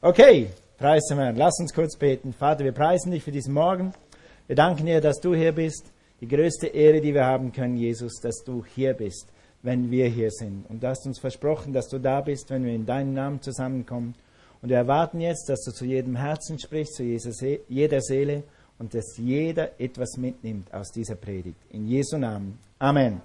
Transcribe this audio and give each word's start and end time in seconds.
Okay, 0.00 0.46
preisen 0.78 1.18
wir. 1.18 1.32
Lass 1.32 1.58
uns 1.58 1.74
kurz 1.74 1.96
beten. 1.96 2.32
Vater, 2.32 2.62
wir 2.62 2.70
preisen 2.70 3.10
dich 3.10 3.24
für 3.24 3.32
diesen 3.32 3.52
Morgen. 3.52 3.92
Wir 4.46 4.54
danken 4.54 4.86
dir, 4.86 5.00
dass 5.00 5.18
du 5.18 5.34
hier 5.34 5.50
bist. 5.50 5.86
Die 6.20 6.28
größte 6.28 6.68
Ehre, 6.68 7.00
die 7.00 7.14
wir 7.14 7.24
haben 7.24 7.50
können, 7.50 7.76
Jesus, 7.76 8.20
dass 8.20 8.44
du 8.44 8.64
hier 8.64 8.94
bist, 8.94 9.26
wenn 9.62 9.90
wir 9.90 10.06
hier 10.06 10.30
sind. 10.30 10.70
Und 10.70 10.84
du 10.84 10.86
hast 10.86 11.04
uns 11.04 11.18
versprochen, 11.18 11.72
dass 11.72 11.88
du 11.88 11.98
da 11.98 12.20
bist, 12.20 12.48
wenn 12.50 12.64
wir 12.64 12.74
in 12.74 12.86
deinem 12.86 13.12
Namen 13.12 13.42
zusammenkommen. 13.42 14.14
Und 14.62 14.68
wir 14.68 14.76
erwarten 14.76 15.20
jetzt, 15.20 15.48
dass 15.48 15.64
du 15.64 15.72
zu 15.72 15.84
jedem 15.84 16.14
Herzen 16.14 16.60
sprichst, 16.60 16.94
zu 16.94 17.02
jeder 17.02 18.00
Seele 18.00 18.44
und 18.78 18.94
dass 18.94 19.16
jeder 19.16 19.80
etwas 19.80 20.16
mitnimmt 20.16 20.72
aus 20.72 20.92
dieser 20.92 21.16
Predigt. 21.16 21.58
In 21.70 21.88
Jesu 21.88 22.18
Namen. 22.18 22.56
Amen. 22.78 23.20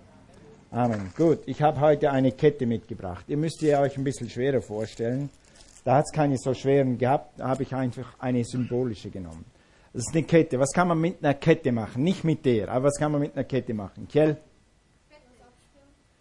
Amen. 0.72 1.14
Gut, 1.16 1.42
ich 1.46 1.62
habe 1.62 1.80
heute 1.82 2.10
eine 2.10 2.32
Kette 2.32 2.66
mitgebracht. 2.66 3.26
Ihr 3.28 3.38
müsst 3.38 3.62
ihr 3.62 3.78
euch 3.78 3.96
ein 3.96 4.04
bisschen 4.04 4.28
schwerer 4.28 4.64
vorstellen. 4.64 5.30
Da 5.84 5.98
hat 5.98 6.06
es 6.06 6.12
keine 6.12 6.38
so 6.38 6.54
schweren 6.54 6.98
gehabt, 6.98 7.40
da 7.40 7.50
habe 7.50 7.64
ich 7.64 7.76
einfach 7.76 8.16
eine 8.20 8.44
symbolische 8.44 9.10
genommen. 9.10 9.46
Das 9.92 10.04
ist 10.08 10.16
eine 10.16 10.24
Kette. 10.24 10.60
Was 10.60 10.72
kann 10.72 10.88
man 10.88 11.00
mit 11.00 11.24
einer 11.24 11.34
Kette 11.34 11.72
machen? 11.72 12.04
Nicht 12.04 12.24
mit 12.24 12.46
der, 12.46 12.70
aber 12.70 12.86
was 12.86 12.98
kann 12.98 13.12
man 13.12 13.22
mit 13.22 13.36
einer 13.36 13.44
Kette 13.44 13.74
machen? 13.74 14.08
Kjell? 14.08 14.38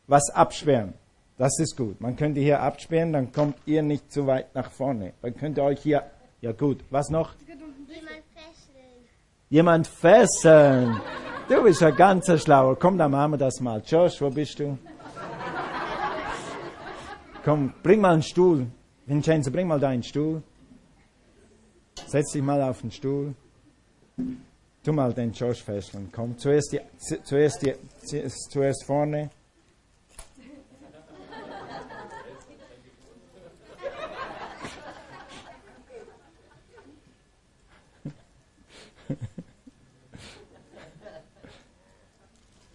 Was 0.06 0.30
absperren. 0.30 0.94
Das 1.38 1.58
ist 1.58 1.76
gut. 1.76 2.00
Man 2.00 2.16
könnte 2.16 2.40
hier 2.40 2.60
absperren, 2.60 3.12
dann 3.12 3.32
kommt 3.32 3.56
ihr 3.64 3.82
nicht 3.82 4.12
zu 4.12 4.26
weit 4.26 4.54
nach 4.54 4.70
vorne. 4.70 5.14
Dann 5.22 5.34
könnt 5.34 5.58
ihr 5.58 5.64
euch 5.64 5.80
hier. 5.80 6.02
Ja, 6.40 6.52
gut. 6.52 6.84
Was 6.90 7.08
noch? 7.08 7.34
Jemand 7.46 8.26
fesseln. 8.34 9.08
Jemand 9.48 9.86
fesseln. 9.86 11.00
Du 11.48 11.62
bist 11.62 11.82
ein 11.82 11.96
ganzer 11.96 12.36
Schlauer. 12.36 12.78
Komm, 12.78 12.98
dann 12.98 13.10
machen 13.10 13.32
wir 13.32 13.38
das 13.38 13.60
mal. 13.60 13.82
Josh, 13.86 14.20
wo 14.20 14.28
bist 14.28 14.58
du? 14.58 14.76
Komm, 17.44 17.72
bring 17.82 18.00
mal 18.00 18.12
einen 18.12 18.22
Stuhl. 18.22 18.66
Vincenzo, 19.06 19.50
bring 19.50 19.66
mal 19.66 19.80
deinen 19.80 20.02
Stuhl. 20.02 20.42
Setz 22.06 22.32
dich 22.32 22.42
mal 22.42 22.62
auf 22.62 22.80
den 22.80 22.90
Stuhl. 22.90 23.34
Tu 24.84 24.92
mal 24.92 25.12
den 25.12 25.32
Josh 25.32 25.62
fesseln. 25.62 26.10
Komm, 26.12 26.36
zuerst, 26.36 26.72
die, 26.72 26.80
zuerst, 27.24 27.62
die, 27.62 27.74
zuerst 28.50 28.84
vorne. 28.84 29.30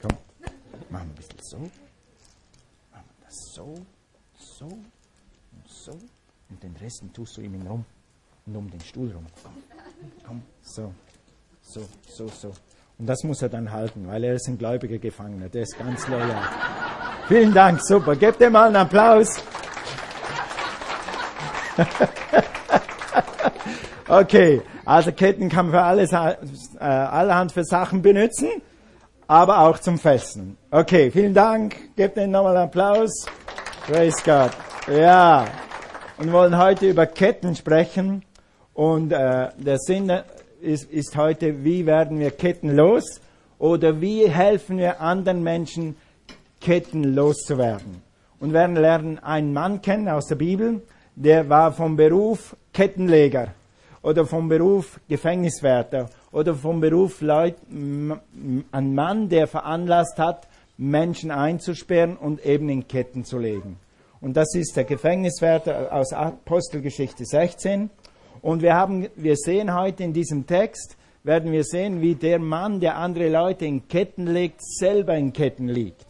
Komm, 0.02 0.18
machen 0.90 0.90
wir 0.90 1.00
ein 1.00 1.16
bisschen 1.16 1.40
so. 1.42 1.58
Machen 1.58 1.72
wir 2.92 3.26
das 3.26 3.36
so, 3.54 3.76
so 4.38 4.66
und 4.66 5.68
so. 5.68 5.92
Und 6.50 6.64
den 6.64 6.76
Rest 6.78 7.04
tust 7.18 7.36
du 7.38 7.42
ihm 7.42 7.60
rum 7.68 7.84
und 8.46 8.56
um 8.56 8.70
den 8.70 8.80
Stuhl 8.82 9.12
rum. 9.12 9.26
Komm, 9.44 9.54
komm, 10.24 10.42
so, 10.62 10.94
so, 11.64 11.82
so, 12.08 12.28
so. 12.28 12.52
Und 13.00 13.08
das 13.08 13.24
muss 13.24 13.42
er 13.42 13.50
dann 13.50 13.72
halten, 13.72 14.08
weil 14.08 14.24
er 14.24 14.36
ist 14.36 14.48
ein 14.48 14.56
gläubiger 14.56 15.00
Gefangener. 15.00 15.50
Der 15.50 15.64
ist 15.64 15.76
ganz 15.80 16.08
loyal. 16.08 16.44
Vielen 17.28 17.52
Dank, 17.56 17.82
super. 17.82 18.16
Gebt 18.16 18.40
ihm 18.40 18.52
mal 18.52 18.68
einen 18.68 18.76
Applaus. 18.76 19.42
okay, 24.08 24.62
also 24.86 25.12
Ketten 25.12 25.50
kann 25.50 25.72
man 25.72 25.74
für 25.74 25.82
alles, 25.82 26.12
äh, 26.12 26.84
allerhand 26.84 27.52
für 27.52 27.64
Sachen 27.64 28.04
benutzen, 28.04 28.62
aber 29.28 29.62
auch 29.62 29.80
zum 29.80 29.98
Fesseln. 29.98 30.56
Okay, 30.70 31.10
vielen 31.10 31.34
Dank. 31.34 31.96
Gebt 31.96 32.16
ihm 32.18 32.30
nochmal 32.30 32.58
einen 32.58 32.66
Applaus. 32.66 33.26
Praise 33.88 34.22
God. 34.24 34.52
Ja 34.88 35.48
und 36.18 36.32
wollen 36.32 36.58
heute 36.58 36.90
über 36.90 37.06
Ketten 37.06 37.56
sprechen. 37.56 38.24
Und 38.74 39.12
äh, 39.12 39.50
der 39.58 39.78
Sinn 39.80 40.12
ist, 40.62 40.92
ist 40.92 41.16
heute, 41.16 41.64
wie 41.64 41.86
werden 41.86 42.20
wir 42.20 42.32
Ketten 42.32 42.76
los 42.76 43.22
oder 43.60 44.02
wie 44.02 44.28
helfen 44.28 44.78
wir 44.78 45.02
anderen 45.02 45.44
Menschen, 45.44 45.96
Ketten 46.60 47.16
loszuwerden. 47.16 48.02
Und 48.40 48.54
werden 48.54 48.76
lernen 48.76 49.20
einen 49.20 49.54
Mann 49.54 49.82
kennen 49.82 50.10
aus 50.10 50.28
der 50.28 50.36
Bibel, 50.36 50.82
der 51.16 51.50
war 51.50 51.72
vom 51.72 51.96
Beruf 51.96 52.56
Kettenleger 52.74 53.54
oder 54.04 54.26
vom 54.26 54.48
Beruf 54.48 55.00
Gefängniswärter 55.10 56.10
oder 56.32 56.54
vom 56.54 56.80
Beruf 56.80 57.22
Leut, 57.22 57.56
ein 57.70 58.96
Mann, 58.96 59.30
der 59.30 59.48
veranlasst 59.48 60.20
hat, 60.20 60.48
Menschen 60.78 61.32
einzusperren 61.32 62.16
und 62.16 62.46
eben 62.46 62.70
in 62.70 62.88
Ketten 62.88 63.26
zu 63.26 63.40
legen. 63.40 63.80
Und 64.20 64.36
das 64.36 64.56
ist 64.56 64.76
der 64.76 64.84
Gefängniswärter 64.84 65.94
aus 65.94 66.12
Apostelgeschichte 66.14 67.26
16. 67.26 67.90
Und 68.42 68.62
wir, 68.62 68.74
haben, 68.74 69.08
wir 69.16 69.36
sehen 69.36 69.74
heute 69.74 70.04
in 70.04 70.14
diesem 70.14 70.46
Text, 70.46 70.98
werden 71.24 71.52
wir 71.52 71.64
sehen, 71.64 72.02
wie 72.02 72.16
der 72.16 72.40
Mann, 72.40 72.80
der 72.80 72.98
andere 72.98 73.30
Leute 73.30 73.66
in 73.66 73.88
Ketten 73.88 74.28
legt, 74.28 74.62
selber 74.64 75.16
in 75.16 75.34
Ketten 75.34 75.68
liegt. 75.68 76.06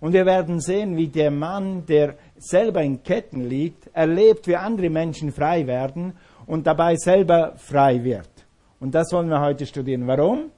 Und 0.00 0.12
wir 0.12 0.26
werden 0.26 0.60
sehen, 0.60 0.96
wie 0.96 1.08
der 1.08 1.30
Mann, 1.30 1.84
der 1.86 2.14
selber 2.38 2.82
in 2.82 3.02
Ketten 3.02 3.48
liegt, 3.48 3.88
erlebt, 3.92 4.46
wie 4.46 4.56
andere 4.56 4.88
Menschen 4.88 5.32
frei 5.32 5.66
werden 5.66 6.14
und 6.46 6.66
dabei 6.66 6.96
selber 6.96 7.54
frei 7.56 8.02
wird. 8.02 8.28
Und 8.80 8.94
das 8.94 9.12
wollen 9.12 9.28
wir 9.28 9.40
heute 9.40 9.66
studieren. 9.66 10.06
Warum? 10.06 10.50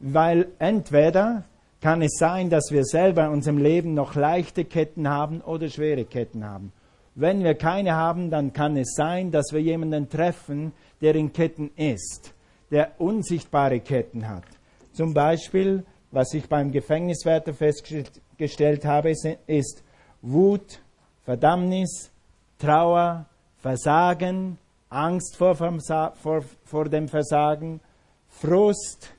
Weil 0.00 0.48
entweder 0.58 1.44
kann 1.84 2.00
es 2.00 2.16
sein, 2.16 2.48
dass 2.48 2.70
wir 2.70 2.82
selber 2.82 3.26
in 3.26 3.32
unserem 3.32 3.58
Leben 3.58 3.92
noch 3.92 4.14
leichte 4.14 4.64
Ketten 4.64 5.06
haben 5.06 5.42
oder 5.42 5.68
schwere 5.68 6.06
Ketten 6.06 6.42
haben. 6.42 6.72
Wenn 7.14 7.44
wir 7.44 7.56
keine 7.56 7.94
haben, 7.94 8.30
dann 8.30 8.54
kann 8.54 8.78
es 8.78 8.94
sein, 8.94 9.30
dass 9.30 9.52
wir 9.52 9.60
jemanden 9.60 10.08
treffen, 10.08 10.72
der 11.02 11.14
in 11.14 11.30
Ketten 11.34 11.70
ist, 11.76 12.32
der 12.70 12.98
unsichtbare 12.98 13.80
Ketten 13.80 14.26
hat. 14.26 14.44
Zum 14.94 15.12
Beispiel, 15.12 15.84
was 16.10 16.32
ich 16.32 16.48
beim 16.48 16.72
Gefängniswärter 16.72 17.52
festgestellt 17.52 18.86
habe, 18.86 19.12
ist 19.46 19.84
Wut, 20.22 20.80
Verdammnis, 21.26 22.10
Trauer, 22.58 23.26
Versagen, 23.58 24.56
Angst 24.88 25.36
vor, 25.36 25.54
vor, 25.54 26.44
vor 26.64 26.88
dem 26.88 27.08
Versagen, 27.08 27.80
Frust, 28.30 29.12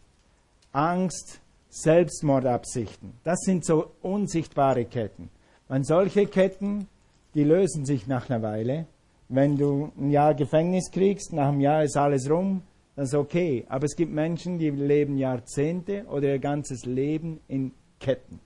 Angst, 0.72 1.42
Selbstmordabsichten. 1.75 3.12
Das 3.25 3.41
sind 3.41 3.66
so 3.66 3.91
unsichtbare 4.02 4.86
Ketten. 4.86 5.30
Und 5.68 5.86
solche 5.86 6.25
Ketten, 6.25 6.88
die 7.34 7.44
lösen 7.44 7.86
sich 7.86 8.08
nach 8.08 8.30
einer 8.30 8.41
Weile. 8.41 8.86
Wenn 9.28 9.58
du 9.58 9.91
ein 9.97 10.09
Jahr 10.09 10.34
Gefängnis 10.35 10.90
kriegst, 10.90 11.34
nach 11.34 11.50
einem 11.50 11.59
Jahr 11.59 11.84
ist 11.84 11.97
alles 11.97 12.30
rum, 12.30 12.62
das 12.96 13.09
ist 13.09 13.16
okay. 13.16 13.66
Aber 13.68 13.85
es 13.85 13.97
gibt 13.97 14.14
Menschen, 14.14 14.58
die 14.58 14.69
leben 14.69 15.18
Jahrzehnte 15.18 16.06
oder 16.06 16.30
ihr 16.30 16.40
ganzes 16.40 16.85
Leben 16.85 17.41
in 17.50 17.74
Ketten. 18.00 18.40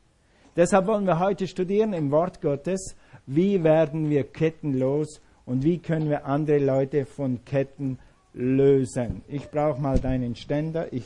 Deshalb 0.55 0.87
wollen 0.87 1.05
wir 1.05 1.19
heute 1.19 1.47
studieren 1.47 1.93
im 1.93 2.09
Wort 2.09 2.41
Gottes, 2.41 2.95
wie 3.27 3.63
werden 3.63 4.09
wir 4.09 4.23
Ketten 4.23 4.73
los 4.73 5.21
und 5.45 5.63
wie 5.63 5.77
können 5.77 6.09
wir 6.09 6.25
andere 6.25 6.57
Leute 6.57 7.05
von 7.05 7.45
Ketten 7.45 7.99
lösen. 8.33 9.21
Ich 9.27 9.51
brauche 9.51 9.79
mal 9.79 9.99
deinen 9.99 10.35
Ständer. 10.35 10.91
Ich 10.91 11.03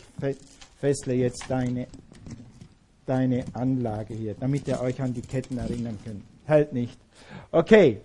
fessle 0.79 1.15
jetzt 1.15 1.45
deine 1.49 1.87
deine 3.05 3.45
Anlage 3.53 4.13
hier, 4.13 4.35
damit 4.39 4.67
ihr 4.67 4.79
euch 4.81 5.01
an 5.01 5.13
die 5.13 5.21
Ketten 5.21 5.57
erinnern 5.57 5.97
könnt. 6.03 6.23
Hält 6.45 6.73
nicht. 6.73 6.97
Okay, 7.51 8.01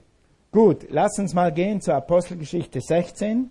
gut, 0.51 0.87
lass 0.91 1.19
uns 1.19 1.35
mal 1.35 1.53
gehen 1.53 1.81
zur 1.81 1.95
Apostelgeschichte 1.95 2.81
16. 2.81 3.51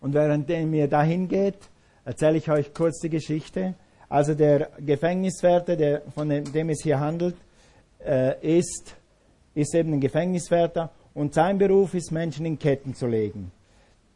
Und 0.00 0.14
während 0.14 0.50
ihr 0.50 0.88
dahin 0.88 1.28
geht, 1.28 1.58
erzähle 2.04 2.38
ich 2.38 2.50
euch 2.50 2.74
kurz 2.74 3.00
die 3.00 3.10
Geschichte. 3.10 3.74
Also 4.08 4.34
der 4.34 4.70
Gefängniswärter, 4.78 5.76
der, 5.76 6.02
von 6.14 6.28
dem 6.28 6.68
es 6.68 6.82
hier 6.82 7.00
handelt, 7.00 7.36
äh, 8.04 8.58
ist, 8.58 8.96
ist 9.54 9.74
eben 9.74 9.92
ein 9.94 10.00
Gefängniswärter 10.00 10.90
und 11.14 11.34
sein 11.34 11.58
Beruf 11.58 11.94
ist, 11.94 12.10
Menschen 12.10 12.46
in 12.46 12.58
Ketten 12.58 12.94
zu 12.94 13.06
legen. 13.06 13.52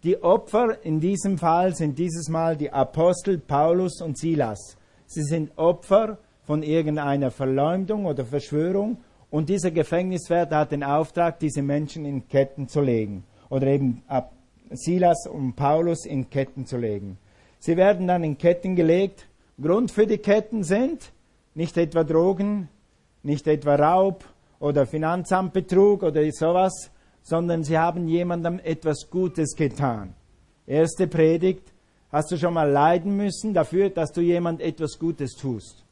Die 0.02 0.22
Opfer 0.22 0.84
in 0.84 1.00
diesem 1.00 1.38
Fall 1.38 1.74
sind 1.74 1.98
dieses 1.98 2.28
Mal 2.28 2.56
die 2.56 2.70
Apostel 2.70 3.38
Paulus 3.38 4.00
und 4.00 4.18
Silas. 4.18 4.76
Sie 5.06 5.22
sind 5.22 5.56
Opfer 5.56 6.18
von 6.44 6.62
irgendeiner 6.62 7.30
Verleumdung 7.30 8.06
oder 8.06 8.24
Verschwörung 8.24 8.98
und 9.30 9.48
dieser 9.48 9.70
Gefängniswärter 9.70 10.58
hat 10.58 10.72
den 10.72 10.84
Auftrag, 10.84 11.38
diese 11.38 11.62
Menschen 11.62 12.04
in 12.04 12.28
Ketten 12.28 12.68
zu 12.68 12.80
legen 12.80 13.24
oder 13.48 13.66
eben 13.66 14.02
Silas 14.70 15.26
und 15.26 15.54
Paulus 15.54 16.06
in 16.06 16.28
Ketten 16.30 16.66
zu 16.66 16.76
legen. 16.76 17.18
Sie 17.58 17.76
werden 17.76 18.06
dann 18.06 18.24
in 18.24 18.38
Ketten 18.38 18.76
gelegt. 18.76 19.26
Grund 19.60 19.90
für 19.90 20.06
die 20.06 20.18
Ketten 20.18 20.62
sind 20.62 21.12
nicht 21.54 21.76
etwa 21.76 22.04
Drogen, 22.04 22.68
nicht 23.22 23.46
etwa 23.46 23.74
Raub 23.76 24.24
oder 24.58 24.86
Finanzamtbetrug 24.86 26.02
oder 26.02 26.22
sowas, 26.32 26.90
sondern 27.22 27.64
sie 27.64 27.78
haben 27.78 28.08
jemandem 28.08 28.60
etwas 28.62 29.08
Gutes 29.10 29.56
getan. 29.56 30.14
Erste 30.66 31.06
Predigt, 31.06 31.72
Hast 32.10 32.30
du 32.30 32.36
schon 32.36 32.54
mal 32.54 32.70
leiden 32.70 33.16
müssen 33.16 33.52
dafür, 33.52 33.90
dass 33.90 34.12
du 34.12 34.20
jemand 34.20 34.60
etwas 34.60 34.98
Gutes 34.98 35.34
tust? 35.34 35.84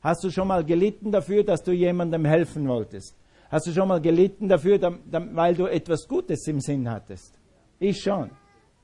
Hast 0.00 0.22
du 0.24 0.30
schon 0.30 0.48
mal 0.48 0.64
gelitten 0.64 1.10
dafür, 1.10 1.42
dass 1.42 1.62
du 1.62 1.72
jemandem 1.72 2.24
helfen 2.24 2.68
wolltest? 2.68 3.16
Hast 3.50 3.66
du 3.66 3.72
schon 3.72 3.88
mal 3.88 4.00
gelitten 4.00 4.48
dafür, 4.48 4.80
weil 5.10 5.54
du 5.54 5.66
etwas 5.66 6.06
Gutes 6.08 6.46
im 6.48 6.60
Sinn 6.60 6.90
hattest? 6.90 7.38
Ich 7.78 8.00
schon. 8.00 8.30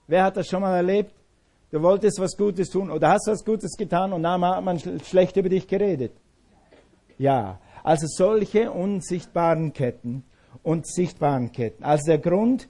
Wer 0.06 0.24
hat 0.24 0.36
das 0.36 0.48
schon 0.48 0.62
mal 0.62 0.76
erlebt? 0.76 1.12
Du 1.70 1.82
wolltest 1.82 2.20
was 2.20 2.36
Gutes 2.36 2.68
tun 2.68 2.90
oder 2.90 3.10
hast 3.10 3.26
was 3.28 3.44
Gutes 3.44 3.76
getan 3.76 4.12
und 4.12 4.22
dann 4.22 4.44
hat 4.44 4.62
man 4.62 4.78
schlecht 4.78 5.36
über 5.36 5.48
dich 5.48 5.66
geredet. 5.66 6.12
Ja, 7.18 7.58
also 7.82 8.06
solche 8.06 8.70
unsichtbaren 8.70 9.72
Ketten 9.72 10.22
und 10.62 10.86
sichtbaren 10.86 11.50
Ketten. 11.50 11.82
Also 11.82 12.06
der 12.06 12.18
Grund 12.18 12.68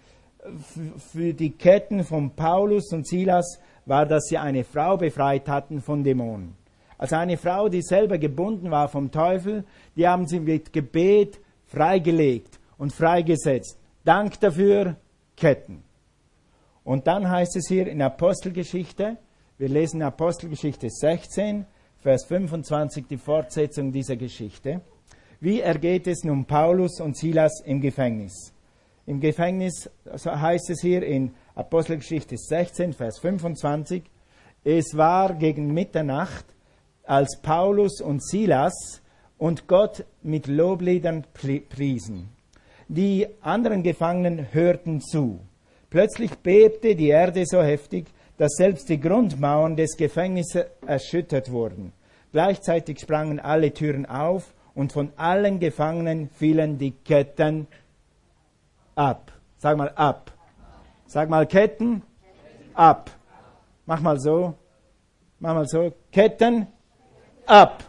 für 1.12 1.35
die 1.35 1.50
Ketten 1.50 2.05
von 2.05 2.31
Paulus 2.31 2.93
und 2.93 3.06
Silas 3.06 3.61
war, 3.87 4.06
dass 4.06 4.25
sie 4.25 4.39
eine 4.39 4.65
Frau 4.65 4.97
befreit 4.97 5.49
hatten 5.49 5.81
von 5.81 6.03
Dämonen. 6.03 6.55
Also 6.99 7.17
eine 7.17 7.37
Frau, 7.37 7.69
die 7.69 7.83
selber 7.83 8.19
gebunden 8.19 8.71
war 8.71 8.89
vom 8.89 9.11
Teufel, 9.11 9.65
die 9.97 10.06
haben 10.06 10.27
sie 10.27 10.41
mit 10.41 10.73
Gebet 10.73 11.41
freigelegt 11.67 12.61
und 12.79 12.93
freigesetzt. 12.93 13.79
Dank 14.05 14.39
dafür 14.41 14.97
Ketten. 15.37 15.83
Und 16.85 17.06
dann 17.06 17.29
heißt 17.29 17.56
es 17.56 17.69
hier 17.69 17.87
in 17.87 18.03
Apostelgeschichte, 18.03 19.17
wir 19.59 19.69
lesen 19.69 20.03
Apostelgeschichte 20.03 20.89
16, 20.91 21.67
Vers 22.00 22.25
25, 22.25 23.06
die 23.06 23.17
Fortsetzung 23.17 23.93
dieser 23.93 24.17
Geschichte. 24.17 24.81
Wie 25.41 25.61
ergeht 25.61 26.09
es 26.09 26.25
nun 26.25 26.44
Paulus 26.44 27.00
und 27.00 27.17
Silas 27.17 27.62
im 27.65 27.81
Gefängnis? 27.81 28.52
Im 29.07 29.21
Gefängnis 29.21 29.91
so 30.15 30.31
heißt 30.31 30.71
es 30.71 30.81
hier 30.81 31.03
in 31.03 31.35
Apostelgeschichte 31.55 32.37
16, 32.37 32.93
Vers 32.93 33.19
25, 33.19 34.05
es 34.65 34.97
war 34.97 35.35
gegen 35.35 35.75
Mitternacht, 35.75 36.45
als 37.05 37.41
Paulus 37.43 38.01
und 38.01 38.25
Silas 38.25 39.03
und 39.39 39.67
Gott 39.67 40.05
mit 40.23 40.47
Lobliedern 40.47 41.27
priesen. 41.69 42.29
Die 42.87 43.27
anderen 43.41 43.83
Gefangenen 43.83 44.53
hörten 44.53 45.01
zu. 45.01 45.41
Plötzlich 45.91 46.31
bebte 46.37 46.95
die 46.95 47.09
Erde 47.09 47.45
so 47.45 47.61
heftig, 47.61 48.07
dass 48.39 48.53
selbst 48.57 48.89
die 48.89 49.01
Grundmauern 49.01 49.75
des 49.75 49.97
Gefängnisses 49.97 50.67
erschüttert 50.87 51.51
wurden. 51.51 51.93
Gleichzeitig 52.31 53.01
sprangen 53.01 53.41
alle 53.41 53.75
Türen 53.75 54.07
auf 54.07 54.55
und 54.75 54.93
von 54.93 55.13
allen 55.17 55.59
Gefangenen 55.59 56.31
fielen 56.31 56.79
die 56.79 56.93
Ketten 56.93 57.67
ab. 59.09 59.33
Sag 59.59 59.77
mal 59.77 59.91
ab. 59.95 60.31
Sag 61.07 61.29
mal 61.29 61.47
Ketten 61.47 62.03
ab. 62.75 63.11
Mach 63.87 64.01
mal 64.01 64.19
so. 64.19 64.55
Mach 65.39 65.55
mal 65.55 65.67
so. 65.67 65.93
Ketten 66.11 66.67
ab. 67.47 67.85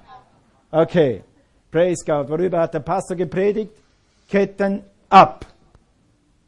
Okay. 0.72 1.24
Praise 1.72 2.04
God. 2.06 2.30
Worüber 2.30 2.60
hat 2.60 2.74
der 2.74 2.82
Pastor 2.82 3.16
gepredigt? 3.16 3.72
Ketten 4.30 4.84
ab. 5.10 5.46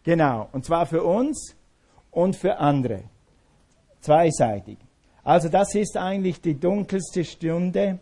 Genau. 0.04 0.50
Und 0.52 0.66
zwar 0.66 0.86
für 0.86 1.04
uns 1.04 1.56
und 2.12 2.36
für 2.36 2.58
andere. 2.58 3.04
Zweiseitig. 4.02 4.78
Also 5.24 5.50
das 5.50 5.74
ist 5.76 5.98
eigentlich 5.98 6.40
die 6.42 6.60
dunkelste 6.60 7.24
Stunde 7.24 8.00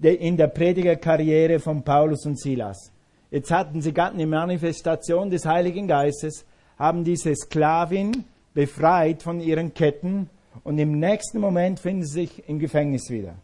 in 0.00 0.36
der 0.36 0.48
Predigerkarriere 0.48 1.58
von 1.58 1.82
Paulus 1.82 2.24
und 2.26 2.38
Silas. 2.38 2.92
Jetzt 3.32 3.50
hatten 3.50 3.80
sie 3.80 3.94
gerade 3.94 4.12
eine 4.12 4.26
Manifestation 4.26 5.30
des 5.30 5.46
Heiligen 5.46 5.88
Geistes, 5.88 6.44
haben 6.78 7.02
diese 7.02 7.34
Sklavin 7.34 8.24
befreit 8.52 9.22
von 9.22 9.40
ihren 9.40 9.72
Ketten 9.72 10.28
und 10.64 10.78
im 10.78 10.98
nächsten 11.00 11.40
Moment 11.40 11.80
finden 11.80 12.04
sie 12.04 12.26
sich 12.26 12.46
im 12.46 12.58
Gefängnis 12.58 13.08
wieder. 13.08 13.36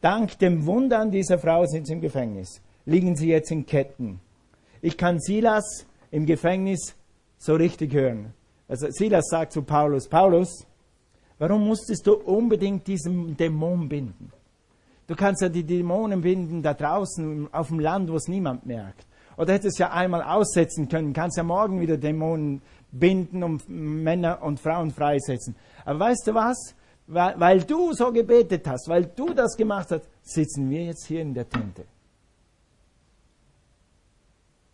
Dank 0.00 0.38
dem 0.38 0.64
Wunder 0.64 1.00
an 1.00 1.10
dieser 1.10 1.40
Frau 1.40 1.66
sind 1.66 1.88
sie 1.88 1.94
im 1.94 2.00
Gefängnis, 2.00 2.62
liegen 2.86 3.16
sie 3.16 3.30
jetzt 3.30 3.50
in 3.50 3.66
Ketten. 3.66 4.20
Ich 4.80 4.96
kann 4.96 5.18
Silas 5.18 5.84
im 6.12 6.24
Gefängnis 6.24 6.94
so 7.36 7.56
richtig 7.56 7.92
hören. 7.92 8.32
Also 8.68 8.86
Silas 8.90 9.26
sagt 9.28 9.52
zu 9.52 9.62
Paulus, 9.62 10.06
Paulus, 10.06 10.64
warum 11.36 11.66
musstest 11.66 12.06
du 12.06 12.14
unbedingt 12.14 12.86
diesen 12.86 13.36
Dämon 13.36 13.88
binden? 13.88 14.30
Du 15.10 15.16
kannst 15.16 15.42
ja 15.42 15.48
die 15.48 15.64
Dämonen 15.64 16.20
binden 16.20 16.62
da 16.62 16.72
draußen 16.72 17.52
auf 17.52 17.66
dem 17.66 17.80
Land, 17.80 18.12
wo 18.12 18.14
es 18.14 18.28
niemand 18.28 18.64
merkt. 18.64 19.08
Oder 19.36 19.54
hättest 19.54 19.80
ja 19.80 19.90
einmal 19.90 20.22
aussetzen 20.22 20.88
können, 20.88 21.12
kannst 21.12 21.36
ja 21.36 21.42
morgen 21.42 21.80
wieder 21.80 21.96
Dämonen 21.96 22.62
binden 22.92 23.42
und 23.42 23.68
Männer 23.68 24.40
und 24.40 24.60
Frauen 24.60 24.92
freisetzen. 24.92 25.56
Aber 25.84 25.98
weißt 25.98 26.28
du 26.28 26.34
was? 26.34 26.76
Weil, 27.08 27.40
weil 27.40 27.62
du 27.62 27.92
so 27.92 28.12
gebetet 28.12 28.68
hast, 28.68 28.88
weil 28.88 29.06
du 29.06 29.34
das 29.34 29.56
gemacht 29.56 29.90
hast, 29.90 30.08
sitzen 30.22 30.70
wir 30.70 30.84
jetzt 30.84 31.06
hier 31.06 31.22
in 31.22 31.34
der 31.34 31.48
Tinte. 31.48 31.82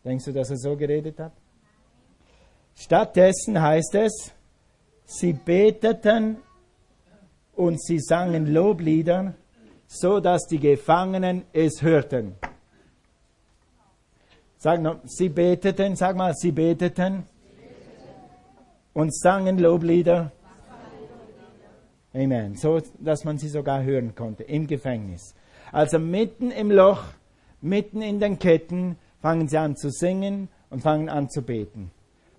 Denkst 0.05 0.27
du, 0.27 0.33
dass 0.33 0.51
er 0.51 0.59
so 0.59 0.77
geredet 0.77 1.19
hat? 1.19 1.33
Stattdessen 2.75 3.59
heißt 3.59 3.95
es, 3.95 4.35
sie 5.07 5.33
beteten 5.33 6.37
und 7.55 7.83
sie 7.83 8.01
sangen 8.01 8.53
Loblieder 8.53 9.33
so 9.87 10.21
dass 10.21 10.47
die 10.47 10.59
Gefangenen 10.59 11.45
es 11.53 11.83
hörten. 11.83 12.35
Sag 14.59 14.81
noch, 14.81 14.99
sie 15.05 15.29
beteten, 15.29 15.97
sag 15.97 16.17
mal, 16.17 16.35
sie 16.35 16.53
beteten 16.53 17.25
und 18.95 19.15
sangen 19.15 19.59
Loblieder. 19.59 20.33
Amen. 22.15 22.57
So, 22.57 22.81
dass 22.99 23.25
man 23.25 23.37
sie 23.39 23.49
sogar 23.49 23.83
hören 23.83 24.15
konnte 24.15 24.43
im 24.45 24.67
Gefängnis. 24.67 25.35
Also 25.71 25.99
mitten 25.99 26.51
im 26.51 26.71
Loch, 26.71 27.05
mitten 27.61 28.01
in 28.01 28.19
den 28.19 28.39
Ketten, 28.39 28.97
fangen 29.21 29.49
sie 29.49 29.59
an 29.59 29.77
zu 29.77 29.91
singen 29.91 30.49
und 30.71 30.81
fangen 30.81 31.11
an 31.11 31.29
zu 31.29 31.43
beten. 31.43 31.91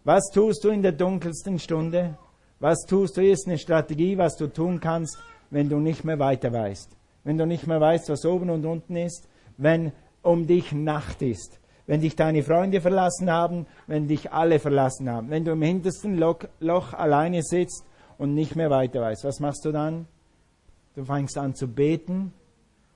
Was 0.03 0.31
tust 0.33 0.63
du 0.63 0.69
in 0.69 0.81
der 0.81 0.93
dunkelsten 0.93 1.59
Stunde? 1.59 2.17
Was 2.59 2.85
tust 2.87 3.17
du? 3.17 3.21
Ist 3.21 3.45
eine 3.47 3.59
Strategie, 3.59 4.17
was 4.17 4.35
du 4.35 4.47
tun 4.47 4.79
kannst, 4.79 5.19
wenn 5.51 5.69
du 5.69 5.77
nicht 5.77 6.03
mehr 6.03 6.17
weiter 6.17 6.51
weißt 6.51 6.96
wenn 7.27 7.37
du 7.37 7.45
nicht 7.45 7.67
mehr 7.67 7.81
weißt, 7.81 8.07
was 8.07 8.25
oben 8.25 8.49
und 8.49 8.65
unten 8.65 8.95
ist, 8.95 9.27
wenn 9.57 9.91
um 10.21 10.47
dich 10.47 10.71
Nacht 10.71 11.21
ist, 11.21 11.59
wenn 11.85 11.99
dich 11.99 12.15
deine 12.15 12.41
Freunde 12.41 12.79
verlassen 12.79 13.29
haben, 13.29 13.65
wenn 13.85 14.07
dich 14.07 14.31
alle 14.31 14.59
verlassen 14.59 15.09
haben, 15.09 15.29
wenn 15.29 15.43
du 15.43 15.51
im 15.51 15.61
hintersten 15.61 16.17
Loch, 16.17 16.39
Loch 16.61 16.93
alleine 16.93 17.43
sitzt 17.43 17.83
und 18.17 18.33
nicht 18.33 18.55
mehr 18.55 18.69
weiter 18.69 19.01
weißt. 19.01 19.25
Was 19.25 19.41
machst 19.41 19.65
du 19.65 19.73
dann? 19.73 20.07
Du 20.95 21.03
fängst 21.03 21.37
an 21.37 21.53
zu 21.53 21.67
beten 21.67 22.31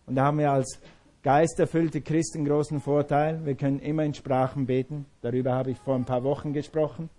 und 0.05 0.15
da 0.15 0.27
haben 0.27 0.39
wir 0.39 0.53
als 0.53 0.79
geisterfüllte 1.23 1.99
Christen 1.99 2.45
großen 2.45 2.79
Vorteil. 2.79 3.45
Wir 3.45 3.55
können 3.55 3.79
immer 3.79 4.05
in 4.05 4.13
Sprachen 4.13 4.65
beten. 4.65 5.07
Darüber 5.21 5.55
habe 5.55 5.71
ich 5.71 5.77
vor 5.79 5.95
ein 5.95 6.05
paar 6.05 6.23
Wochen 6.23 6.53
gesprochen. 6.53 7.09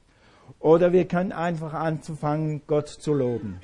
Oder 0.60 0.92
wir 0.92 1.06
können 1.06 1.32
einfach 1.32 1.74
anzufangen, 1.74 2.62
Gott 2.66 2.88
zu 2.88 3.12
loben. 3.12 3.60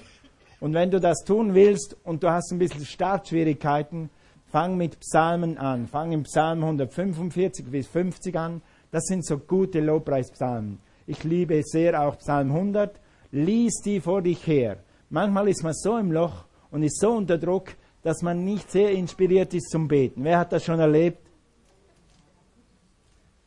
Und 0.60 0.74
wenn 0.74 0.90
du 0.90 1.00
das 1.00 1.24
tun 1.24 1.54
willst 1.54 1.96
und 2.04 2.22
du 2.22 2.30
hast 2.30 2.52
ein 2.52 2.58
bisschen 2.58 2.84
Startschwierigkeiten, 2.84 4.10
fang 4.46 4.76
mit 4.76 4.98
Psalmen 5.00 5.56
an. 5.58 5.86
Fang 5.86 6.12
im 6.12 6.24
Psalm 6.24 6.62
145 6.62 7.66
bis 7.70 7.86
50 7.86 8.36
an. 8.36 8.62
Das 8.90 9.04
sind 9.04 9.24
so 9.24 9.38
gute 9.38 9.80
Lobpreispsalmen. 9.80 10.78
Ich 11.06 11.24
liebe 11.24 11.62
sehr 11.64 12.02
auch 12.02 12.18
Psalm 12.18 12.50
100. 12.50 13.00
Lies 13.30 13.80
die 13.84 14.00
vor 14.00 14.22
dich 14.22 14.46
her. 14.46 14.78
Manchmal 15.10 15.48
ist 15.48 15.62
man 15.62 15.74
so 15.74 15.96
im 15.96 16.12
Loch 16.12 16.44
und 16.70 16.82
ist 16.82 17.00
so 17.00 17.10
unter 17.12 17.38
Druck, 17.38 17.74
dass 18.02 18.22
man 18.22 18.44
nicht 18.44 18.70
sehr 18.70 18.90
inspiriert 18.92 19.54
ist 19.54 19.70
zum 19.70 19.88
Beten. 19.88 20.24
Wer 20.24 20.38
hat 20.38 20.52
das 20.52 20.64
schon 20.64 20.80
erlebt? 20.80 21.18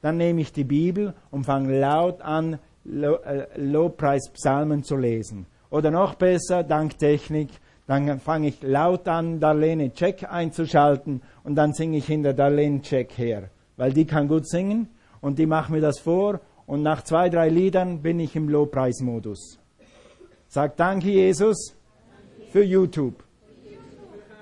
Dann 0.02 0.18
nehme 0.18 0.42
ich 0.42 0.52
die 0.52 0.64
Bibel 0.64 1.14
und 1.30 1.46
fange 1.46 1.80
laut 1.80 2.22
an, 2.22 2.60
äh, 2.86 3.62
Lobpreispsalmen 3.62 4.84
zu 4.84 4.96
lesen. 4.96 5.46
Oder 5.72 5.90
noch 5.90 6.16
besser, 6.16 6.64
dank 6.64 7.00
Technik, 7.00 7.50
dann 7.88 8.20
fange 8.20 8.50
ich 8.50 8.62
laut 8.62 9.08
an, 9.08 9.40
Darlene 9.40 9.94
Check 9.94 10.32
einzuschalten 10.32 11.22
und 11.44 11.56
dann 11.56 11.74
singe 11.74 11.98
ich 11.98 12.06
hinter 12.06 12.34
Darlene 12.34 12.82
Check 12.82 13.18
her. 13.18 13.50
Weil 13.78 13.94
die 13.94 14.06
kann 14.06 14.28
gut 14.28 14.48
singen 14.48 14.88
und 15.22 15.40
die 15.40 15.46
macht 15.46 15.70
mir 15.70 15.82
das 15.82 16.00
vor 16.00 16.42
und 16.68 16.84
nach 16.84 17.04
zwei, 17.04 17.30
drei 17.30 17.50
Liedern 17.50 18.02
bin 18.02 18.20
ich 18.20 18.36
im 18.36 18.50
Lobpreismodus. 18.50 19.60
Sag 20.48 20.76
Danke, 20.78 21.10
Jesus, 21.10 21.76
für 22.52 22.64
YouTube. 22.64 23.24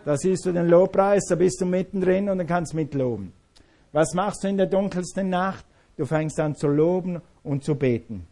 Da 0.06 0.18
siehst 0.18 0.46
du 0.46 0.52
den 0.52 0.68
Lobpreis, 0.68 1.26
da 1.30 1.36
bist 1.36 1.62
du 1.62 1.66
mittendrin 1.66 2.30
und 2.30 2.40
dann 2.40 2.48
kannst 2.48 2.74
mitloben. 2.74 3.34
Was 3.92 4.14
machst 4.14 4.44
du 4.44 4.48
in 4.48 4.58
der 4.58 4.66
dunkelsten 4.66 5.30
Nacht? 5.30 5.66
Du 5.98 6.06
fängst 6.06 6.40
an 6.40 6.56
zu 6.56 6.68
loben 6.68 7.22
und 7.44 7.64
zu 7.64 7.76
beten. 7.76 8.26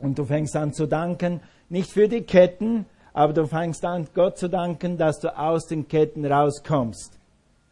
Und 0.00 0.18
du 0.18 0.24
fängst 0.24 0.54
an 0.56 0.72
zu 0.72 0.86
danken, 0.86 1.40
nicht 1.68 1.92
für 1.92 2.08
die 2.08 2.22
Ketten, 2.22 2.86
aber 3.12 3.32
du 3.32 3.46
fängst 3.46 3.84
an, 3.84 4.06
Gott 4.14 4.38
zu 4.38 4.48
danken, 4.48 4.96
dass 4.96 5.18
du 5.20 5.36
aus 5.36 5.66
den 5.66 5.88
Ketten 5.88 6.24
rauskommst. 6.24 7.18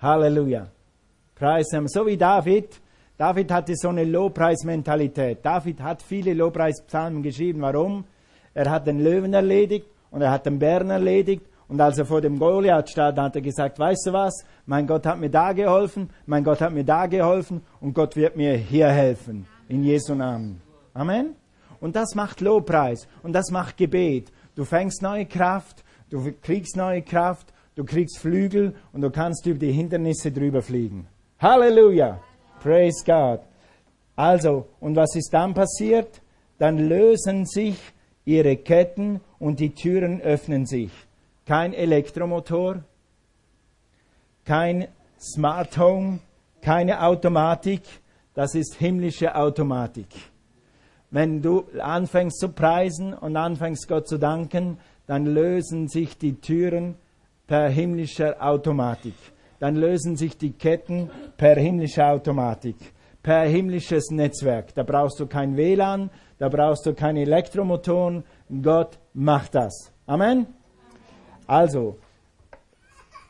Halleluja. 0.01 0.69
Preis 1.35 1.69
So 1.87 2.07
wie 2.07 2.17
David. 2.17 2.81
David 3.19 3.51
hatte 3.51 3.75
so 3.77 3.89
eine 3.89 4.05
Lobpreismentalität. 4.05 5.39
David 5.45 5.81
hat 5.81 6.03
viele 6.03 6.35
Lobpreispsalmen 6.35 7.23
geschrieben. 7.23 7.63
Warum? 7.63 8.05
Er 8.55 8.71
hat 8.71 8.87
den 8.87 9.01
Löwen 9.01 9.33
erledigt 9.35 9.87
und 10.11 10.23
er 10.23 10.31
hat 10.31 10.47
den 10.47 10.59
Bären 10.59 10.91
erledigt 10.91 11.47
Und 11.69 11.81
als 11.81 11.99
er 11.99 12.07
vor 12.07 12.21
dem 12.21 12.39
Goliath 12.39 12.91
stand, 12.91 13.19
hat 13.19 13.35
er 13.35 13.43
gesagt, 13.43 13.79
weißt 13.79 14.07
du 14.07 14.13
was? 14.13 14.45
Mein 14.67 14.87
Gott 14.87 15.05
hat 15.05 15.19
mir 15.19 15.31
da 15.31 15.53
geholfen, 15.53 16.11
mein 16.27 16.45
Gott 16.45 16.61
hat 16.61 16.73
mir 16.73 16.85
da 16.85 17.07
geholfen 17.07 17.63
und 17.81 17.95
Gott 17.95 18.15
wird 18.17 18.37
mir 18.37 18.57
hier 18.57 18.89
helfen. 18.89 19.47
In 19.69 19.83
Jesu 19.83 20.15
Namen. 20.15 20.61
Amen. 20.95 21.35
Und 21.81 21.97
das 21.97 22.15
macht 22.15 22.41
Lobpreis 22.41 23.07
und 23.23 23.33
das 23.33 23.51
macht 23.51 23.77
Gebet. 23.77 24.33
Du 24.55 24.65
fängst 24.65 25.03
neue 25.03 25.27
Kraft, 25.27 25.85
du 26.11 26.33
kriegst 26.43 26.77
neue 26.77 27.03
Kraft, 27.03 27.53
du 27.75 27.85
kriegst 27.85 28.19
Flügel 28.19 28.75
und 28.93 29.03
du 29.03 29.11
kannst 29.11 29.47
über 29.47 29.59
die 29.59 29.73
Hindernisse 29.73 30.33
drüber 30.33 30.63
fliegen. 30.63 31.07
Halleluja! 31.39 32.21
Praise 32.61 33.05
God! 33.05 33.41
Also, 34.17 34.67
und 34.81 34.97
was 34.97 35.15
ist 35.15 35.31
dann 35.33 35.53
passiert? 35.53 36.23
Dann 36.59 36.79
lösen 36.79 37.45
sich 37.45 37.77
ihre 38.25 38.57
Ketten 38.57 39.21
und 39.39 39.61
die 39.61 39.75
Türen 39.75 40.21
öffnen 40.21 40.67
sich. 40.67 40.91
Kein 41.45 41.75
Elektromotor, 41.75 42.83
kein 44.45 44.89
Smart 45.21 45.77
Home, 45.79 46.21
keine 46.61 47.03
Automatik, 47.03 47.83
das 48.35 48.55
ist 48.55 48.75
himmlische 48.75 49.35
Automatik. 49.35 50.09
Wenn 51.11 51.41
du 51.41 51.65
anfängst 51.81 52.39
zu 52.39 52.49
preisen 52.49 53.15
und 53.15 53.37
anfängst 53.37 53.89
Gott 53.89 54.09
zu 54.09 54.19
danken, 54.19 54.79
dann 55.07 55.25
lösen 55.25 55.89
sich 55.89 56.19
die 56.19 56.41
Türen 56.41 56.97
per 57.47 57.69
himmlischer 57.69 58.37
Automatik. 58.41 59.15
Dann 59.59 59.77
lösen 59.77 60.17
sich 60.17 60.37
die 60.37 60.53
Ketten 60.53 61.11
per 61.37 61.57
himmlischer 61.57 62.11
Automatik, 62.11 62.77
per 63.23 63.43
himmlisches 63.45 64.11
Netzwerk. 64.11 64.75
Da 64.75 64.83
brauchst 64.83 65.19
du 65.21 65.27
kein 65.27 65.57
WLAN, 65.57 66.11
da 66.39 66.49
brauchst 66.49 66.85
du 66.87 66.93
keine 66.93 67.23
Elektromotoren. 67.23 68.25
Gott 68.63 68.99
macht 69.15 69.55
das. 69.55 69.93
Amen. 70.07 70.47
Also, 71.47 71.97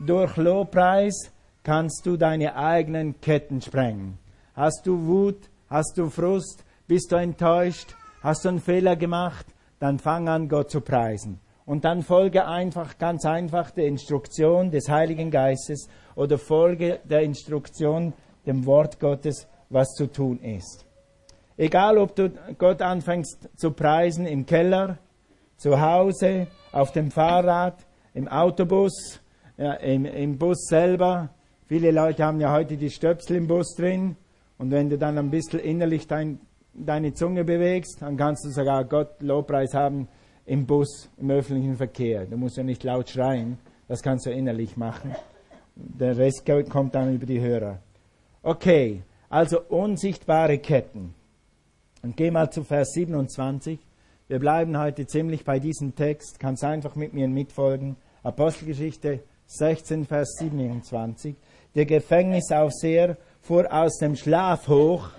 durch 0.00 0.36
Lobpreis 0.36 1.30
kannst 1.62 2.04
du 2.06 2.16
deine 2.16 2.56
eigenen 2.56 3.20
Ketten 3.20 3.60
sprengen. 3.60 4.18
Hast 4.54 4.86
du 4.86 5.06
Wut, 5.06 5.48
hast 5.68 5.98
du 5.98 6.08
Frust, 6.10 6.64
bist 6.86 7.12
du 7.12 7.16
enttäuscht, 7.16 7.94
hast 8.22 8.44
du 8.44 8.48
einen 8.48 8.60
Fehler 8.60 8.96
gemacht, 8.96 9.46
dann 9.78 9.98
fang 9.98 10.28
an, 10.28 10.48
Gott 10.48 10.70
zu 10.70 10.80
preisen. 10.80 11.40
Und 11.64 11.84
dann 11.84 12.02
folge 12.02 12.46
einfach, 12.46 12.96
ganz 12.98 13.24
einfach 13.24 13.70
der 13.72 13.86
Instruktion 13.86 14.70
des 14.70 14.88
Heiligen 14.88 15.30
Geistes 15.30 15.88
oder 16.14 16.38
folge 16.38 17.00
der 17.04 17.22
Instruktion 17.22 18.12
dem 18.46 18.64
Wort 18.66 19.00
Gottes, 19.00 19.48
was 19.68 19.92
zu 19.94 20.06
tun 20.06 20.38
ist. 20.40 20.86
Egal, 21.56 21.98
ob 21.98 22.14
du 22.14 22.30
Gott 22.58 22.82
anfängst 22.82 23.48
zu 23.56 23.72
preisen 23.72 24.26
im 24.26 24.46
Keller, 24.46 24.98
zu 25.56 25.80
Hause, 25.80 26.46
auf 26.70 26.92
dem 26.92 27.10
Fahrrad, 27.10 27.84
im 28.14 28.28
Autobus, 28.28 29.20
ja, 29.56 29.72
im, 29.74 30.04
im 30.04 30.38
Bus 30.38 30.66
selber. 30.68 31.30
Viele 31.66 31.90
Leute 31.90 32.24
haben 32.24 32.40
ja 32.40 32.52
heute 32.52 32.76
die 32.76 32.90
Stöpsel 32.90 33.36
im 33.36 33.46
Bus 33.46 33.74
drin. 33.74 34.16
Und 34.58 34.70
wenn 34.70 34.88
du 34.88 34.98
dann 34.98 35.18
ein 35.18 35.30
bisschen 35.30 35.60
innerlich 35.60 36.06
dein, 36.06 36.40
deine 36.76 37.14
Zunge 37.14 37.44
bewegst, 37.44 38.02
dann 38.02 38.16
kannst 38.16 38.44
du 38.44 38.50
sogar 38.50 38.84
Gott 38.84 39.20
Lobpreis 39.20 39.74
haben 39.74 40.08
im 40.44 40.66
Bus, 40.66 41.08
im 41.18 41.30
öffentlichen 41.30 41.76
Verkehr. 41.76 42.26
Du 42.26 42.36
musst 42.36 42.56
ja 42.56 42.62
nicht 42.62 42.84
laut 42.84 43.08
schreien, 43.08 43.58
das 43.88 44.02
kannst 44.02 44.26
du 44.26 44.30
innerlich 44.30 44.76
machen. 44.76 45.14
Der 45.74 46.16
Rest 46.16 46.44
kommt 46.70 46.94
dann 46.94 47.14
über 47.14 47.26
die 47.26 47.40
Hörer. 47.40 47.78
Okay, 48.42 49.02
also 49.28 49.60
unsichtbare 49.62 50.58
Ketten. 50.58 51.14
Und 52.02 52.16
geh 52.16 52.30
mal 52.30 52.50
zu 52.50 52.62
Vers 52.62 52.92
27. 52.92 53.78
Wir 54.28 54.38
bleiben 54.38 54.78
heute 54.78 55.06
ziemlich 55.06 55.44
bei 55.44 55.58
diesem 55.58 55.94
Text. 55.94 56.38
Kannst 56.38 56.64
einfach 56.64 56.94
mit 56.94 57.14
mir 57.14 57.28
mitfolgen. 57.28 57.96
Apostelgeschichte 58.22 59.20
16, 59.46 60.04
Vers 60.04 60.36
27. 60.38 61.36
Der 61.74 61.86
Gefängnisaufseher 61.86 63.16
fuhr 63.40 63.72
aus 63.72 63.98
dem 63.98 64.16
Schlaf 64.16 64.68
hoch. 64.68 65.10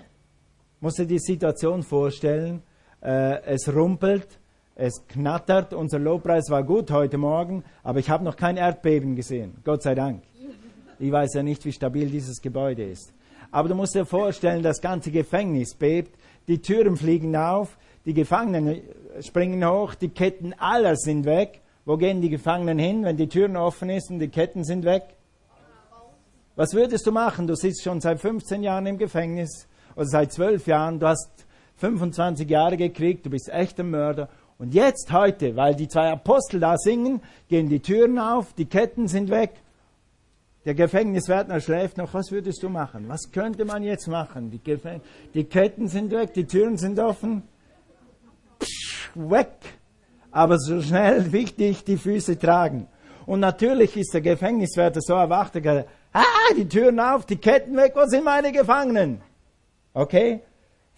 Muss 0.80 0.94
dir 0.94 1.06
die 1.06 1.18
Situation 1.18 1.82
vorstellen. 1.82 2.62
Äh, 3.02 3.42
es 3.46 3.68
rumpelt, 3.74 4.38
es 4.76 5.04
knattert. 5.08 5.74
Unser 5.74 5.98
Lobpreis 5.98 6.50
war 6.50 6.62
gut 6.62 6.92
heute 6.92 7.18
Morgen, 7.18 7.64
aber 7.82 7.98
ich 7.98 8.08
habe 8.08 8.22
noch 8.22 8.36
kein 8.36 8.56
Erdbeben 8.56 9.16
gesehen. 9.16 9.56
Gott 9.64 9.82
sei 9.82 9.96
Dank. 9.96 10.22
Ich 11.00 11.10
weiß 11.10 11.34
ja 11.34 11.42
nicht, 11.42 11.64
wie 11.64 11.72
stabil 11.72 12.08
dieses 12.08 12.40
Gebäude 12.40 12.84
ist. 12.84 13.12
Aber 13.50 13.68
du 13.68 13.74
musst 13.74 13.96
dir 13.96 14.04
vorstellen, 14.04 14.62
das 14.62 14.80
ganze 14.80 15.10
Gefängnis 15.10 15.74
bebt, 15.74 16.16
die 16.46 16.60
Türen 16.60 16.96
fliegen 16.96 17.34
auf, 17.34 17.76
die 18.04 18.14
Gefangenen 18.14 18.80
springen 19.20 19.68
hoch, 19.68 19.96
die 19.96 20.10
Ketten 20.10 20.54
aller 20.58 20.94
sind 20.96 21.24
weg. 21.24 21.60
Wo 21.86 21.96
gehen 21.96 22.20
die 22.20 22.30
Gefangenen 22.30 22.78
hin, 22.78 23.04
wenn 23.04 23.16
die 23.16 23.28
Türen 23.28 23.56
offen 23.56 23.90
ist 23.90 24.10
und 24.10 24.20
die 24.20 24.28
Ketten 24.28 24.62
sind 24.62 24.84
weg? 24.84 25.16
Was 26.54 26.72
würdest 26.72 27.06
du 27.06 27.10
machen? 27.12 27.48
Du 27.48 27.56
sitzt 27.56 27.82
schon 27.82 28.00
seit 28.00 28.20
15 28.20 28.62
Jahren 28.62 28.86
im 28.86 28.98
Gefängnis 28.98 29.67
oder 29.98 30.06
seit 30.06 30.32
12 30.32 30.68
Jahren, 30.68 31.00
du 31.00 31.08
hast 31.08 31.28
25 31.78 32.48
Jahre 32.48 32.76
gekriegt, 32.76 33.26
du 33.26 33.30
bist 33.30 33.48
echter 33.48 33.82
Mörder 33.82 34.28
und 34.56 34.72
jetzt, 34.72 35.12
heute, 35.12 35.56
weil 35.56 35.74
die 35.74 35.88
zwei 35.88 36.12
Apostel 36.12 36.60
da 36.60 36.76
singen, 36.78 37.20
gehen 37.48 37.68
die 37.68 37.80
Türen 37.80 38.18
auf, 38.18 38.52
die 38.52 38.66
Ketten 38.66 39.08
sind 39.08 39.28
weg. 39.28 39.54
Der 40.64 40.74
Gefängniswärter 40.74 41.60
schläft 41.60 41.96
noch. 41.96 42.14
Was 42.14 42.30
würdest 42.30 42.62
du 42.62 42.68
machen? 42.68 43.04
Was 43.08 43.32
könnte 43.32 43.64
man 43.64 43.82
jetzt 43.82 44.06
machen? 44.06 44.50
Die, 44.50 44.62
Gefäng 44.62 45.00
die 45.34 45.44
Ketten 45.44 45.88
sind 45.88 46.12
weg, 46.12 46.32
die 46.34 46.44
Türen 46.44 46.76
sind 46.76 46.98
offen. 47.00 47.42
Psch, 48.60 49.10
weg. 49.14 49.52
Aber 50.30 50.58
so 50.58 50.80
schnell 50.80 51.32
wichtig 51.32 51.84
die 51.84 51.96
Füße 51.96 52.38
tragen. 52.38 52.86
Und 53.26 53.40
natürlich 53.40 53.96
ist 53.96 54.14
der 54.14 54.20
Gefängniswärter 54.20 55.00
so 55.00 55.14
erwacht, 55.14 55.56
ah, 56.12 56.22
die 56.56 56.68
Türen 56.68 57.00
auf, 57.00 57.26
die 57.26 57.36
Ketten 57.36 57.76
weg, 57.76 57.92
wo 57.96 58.06
sind 58.06 58.24
meine 58.24 58.52
Gefangenen? 58.52 59.20
Okay? 59.98 60.42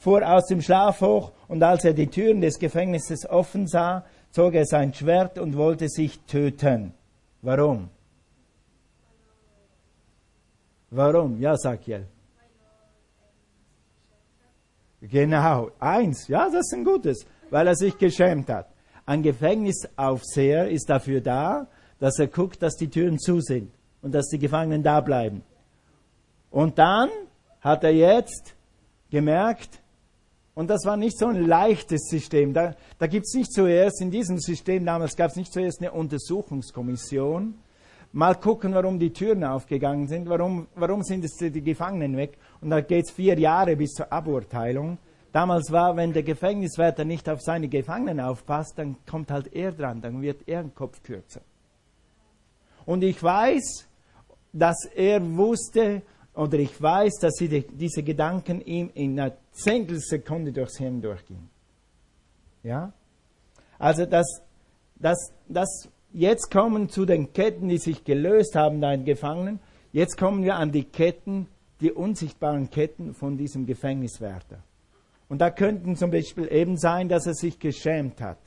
fuhr 0.00 0.26
aus 0.26 0.46
dem 0.46 0.62
Schlaf 0.62 1.00
hoch, 1.02 1.32
und 1.48 1.62
als 1.62 1.84
er 1.84 1.92
die 1.92 2.06
Türen 2.06 2.40
des 2.40 2.58
Gefängnisses 2.58 3.28
offen 3.28 3.66
sah, 3.66 4.04
zog 4.30 4.54
er 4.54 4.64
sein 4.64 4.94
Schwert 4.94 5.38
und 5.38 5.56
wollte 5.56 5.88
sich 5.88 6.18
töten. 6.20 6.94
Warum? 7.42 7.90
Warum? 10.90 11.38
Ja, 11.38 11.56
sag 11.56 11.86
Jel. 11.86 12.06
Genau, 15.02 15.70
eins, 15.78 16.28
ja, 16.28 16.46
das 16.46 16.66
ist 16.66 16.74
ein 16.74 16.84
gutes, 16.84 17.26
weil 17.50 17.66
er 17.66 17.76
sich 17.76 17.96
geschämt 17.96 18.48
hat. 18.48 18.68
Ein 19.06 19.22
Gefängnisaufseher 19.22 20.70
ist 20.70 20.88
dafür 20.88 21.20
da, 21.20 21.66
dass 21.98 22.18
er 22.18 22.28
guckt, 22.28 22.62
dass 22.62 22.76
die 22.76 22.88
Türen 22.88 23.18
zu 23.18 23.40
sind 23.40 23.70
und 24.02 24.14
dass 24.14 24.28
die 24.28 24.38
Gefangenen 24.38 24.82
da 24.82 25.00
bleiben. 25.00 25.42
Und 26.50 26.78
dann 26.78 27.10
hat 27.60 27.84
er 27.84 27.92
jetzt 27.92 28.54
gemerkt, 29.10 29.80
und 30.54 30.68
das 30.68 30.84
war 30.84 30.96
nicht 30.96 31.18
so 31.18 31.26
ein 31.26 31.46
leichtes 31.46 32.08
System. 32.08 32.52
Da, 32.52 32.74
da 32.98 33.06
gibt 33.06 33.26
es 33.26 33.34
nicht 33.34 33.52
zuerst, 33.52 34.00
in 34.02 34.10
diesem 34.10 34.38
System 34.38 34.84
damals 34.84 35.16
gab 35.16 35.30
es 35.30 35.36
nicht 35.36 35.52
zuerst 35.52 35.80
eine 35.80 35.92
Untersuchungskommission. 35.92 37.54
Mal 38.12 38.34
gucken, 38.34 38.74
warum 38.74 38.98
die 38.98 39.12
Türen 39.12 39.44
aufgegangen 39.44 40.08
sind, 40.08 40.28
warum, 40.28 40.66
warum 40.74 41.02
sind 41.02 41.24
es 41.24 41.36
die 41.36 41.62
Gefangenen 41.62 42.16
weg. 42.16 42.36
Und 42.60 42.70
da 42.70 42.80
geht 42.80 43.06
es 43.06 43.10
vier 43.12 43.38
Jahre 43.38 43.76
bis 43.76 43.92
zur 43.92 44.12
Aburteilung. 44.12 44.98
Damals 45.32 45.70
war, 45.70 45.96
wenn 45.96 46.12
der 46.12 46.24
Gefängniswärter 46.24 47.04
nicht 47.04 47.28
auf 47.28 47.40
seine 47.40 47.68
Gefangenen 47.68 48.20
aufpasst, 48.20 48.78
dann 48.78 48.96
kommt 49.08 49.30
halt 49.30 49.54
er 49.54 49.70
dran, 49.70 50.02
dann 50.02 50.20
wird 50.20 50.42
er 50.46 50.58
ein 50.60 50.74
Kopf 50.74 51.02
kürzer. 51.04 51.40
Und 52.84 53.04
ich 53.04 53.22
weiß, 53.22 53.86
dass 54.52 54.84
er 54.86 55.22
wusste, 55.36 56.02
oder 56.34 56.58
ich 56.58 56.80
weiß, 56.80 57.18
dass 57.20 57.34
die, 57.34 57.66
diese 57.66 58.02
Gedanken 58.02 58.60
ihm 58.60 58.90
in 58.94 59.18
einer 59.18 59.36
Zehntelsekunde 59.52 60.52
durchs 60.52 60.78
Hirn 60.78 61.02
durchgingen. 61.02 61.50
Ja? 62.62 62.92
Also, 63.78 64.06
das, 64.06 64.42
das, 64.96 65.32
das, 65.48 65.88
jetzt 66.12 66.50
kommen 66.50 66.88
zu 66.88 67.04
den 67.04 67.32
Ketten, 67.32 67.68
die 67.68 67.78
sich 67.78 68.04
gelöst 68.04 68.54
haben, 68.54 68.80
deinen 68.80 69.04
Gefangenen. 69.04 69.60
Jetzt 69.92 70.16
kommen 70.16 70.44
wir 70.44 70.56
an 70.56 70.70
die 70.70 70.84
Ketten, 70.84 71.48
die 71.80 71.90
unsichtbaren 71.90 72.70
Ketten 72.70 73.14
von 73.14 73.36
diesem 73.36 73.66
Gefängniswärter. 73.66 74.62
Und 75.28 75.40
da 75.40 75.50
könnten 75.50 75.96
zum 75.96 76.10
Beispiel 76.10 76.52
eben 76.52 76.76
sein, 76.76 77.08
dass 77.08 77.26
er 77.26 77.34
sich 77.34 77.58
geschämt 77.58 78.20
hat. 78.20 78.38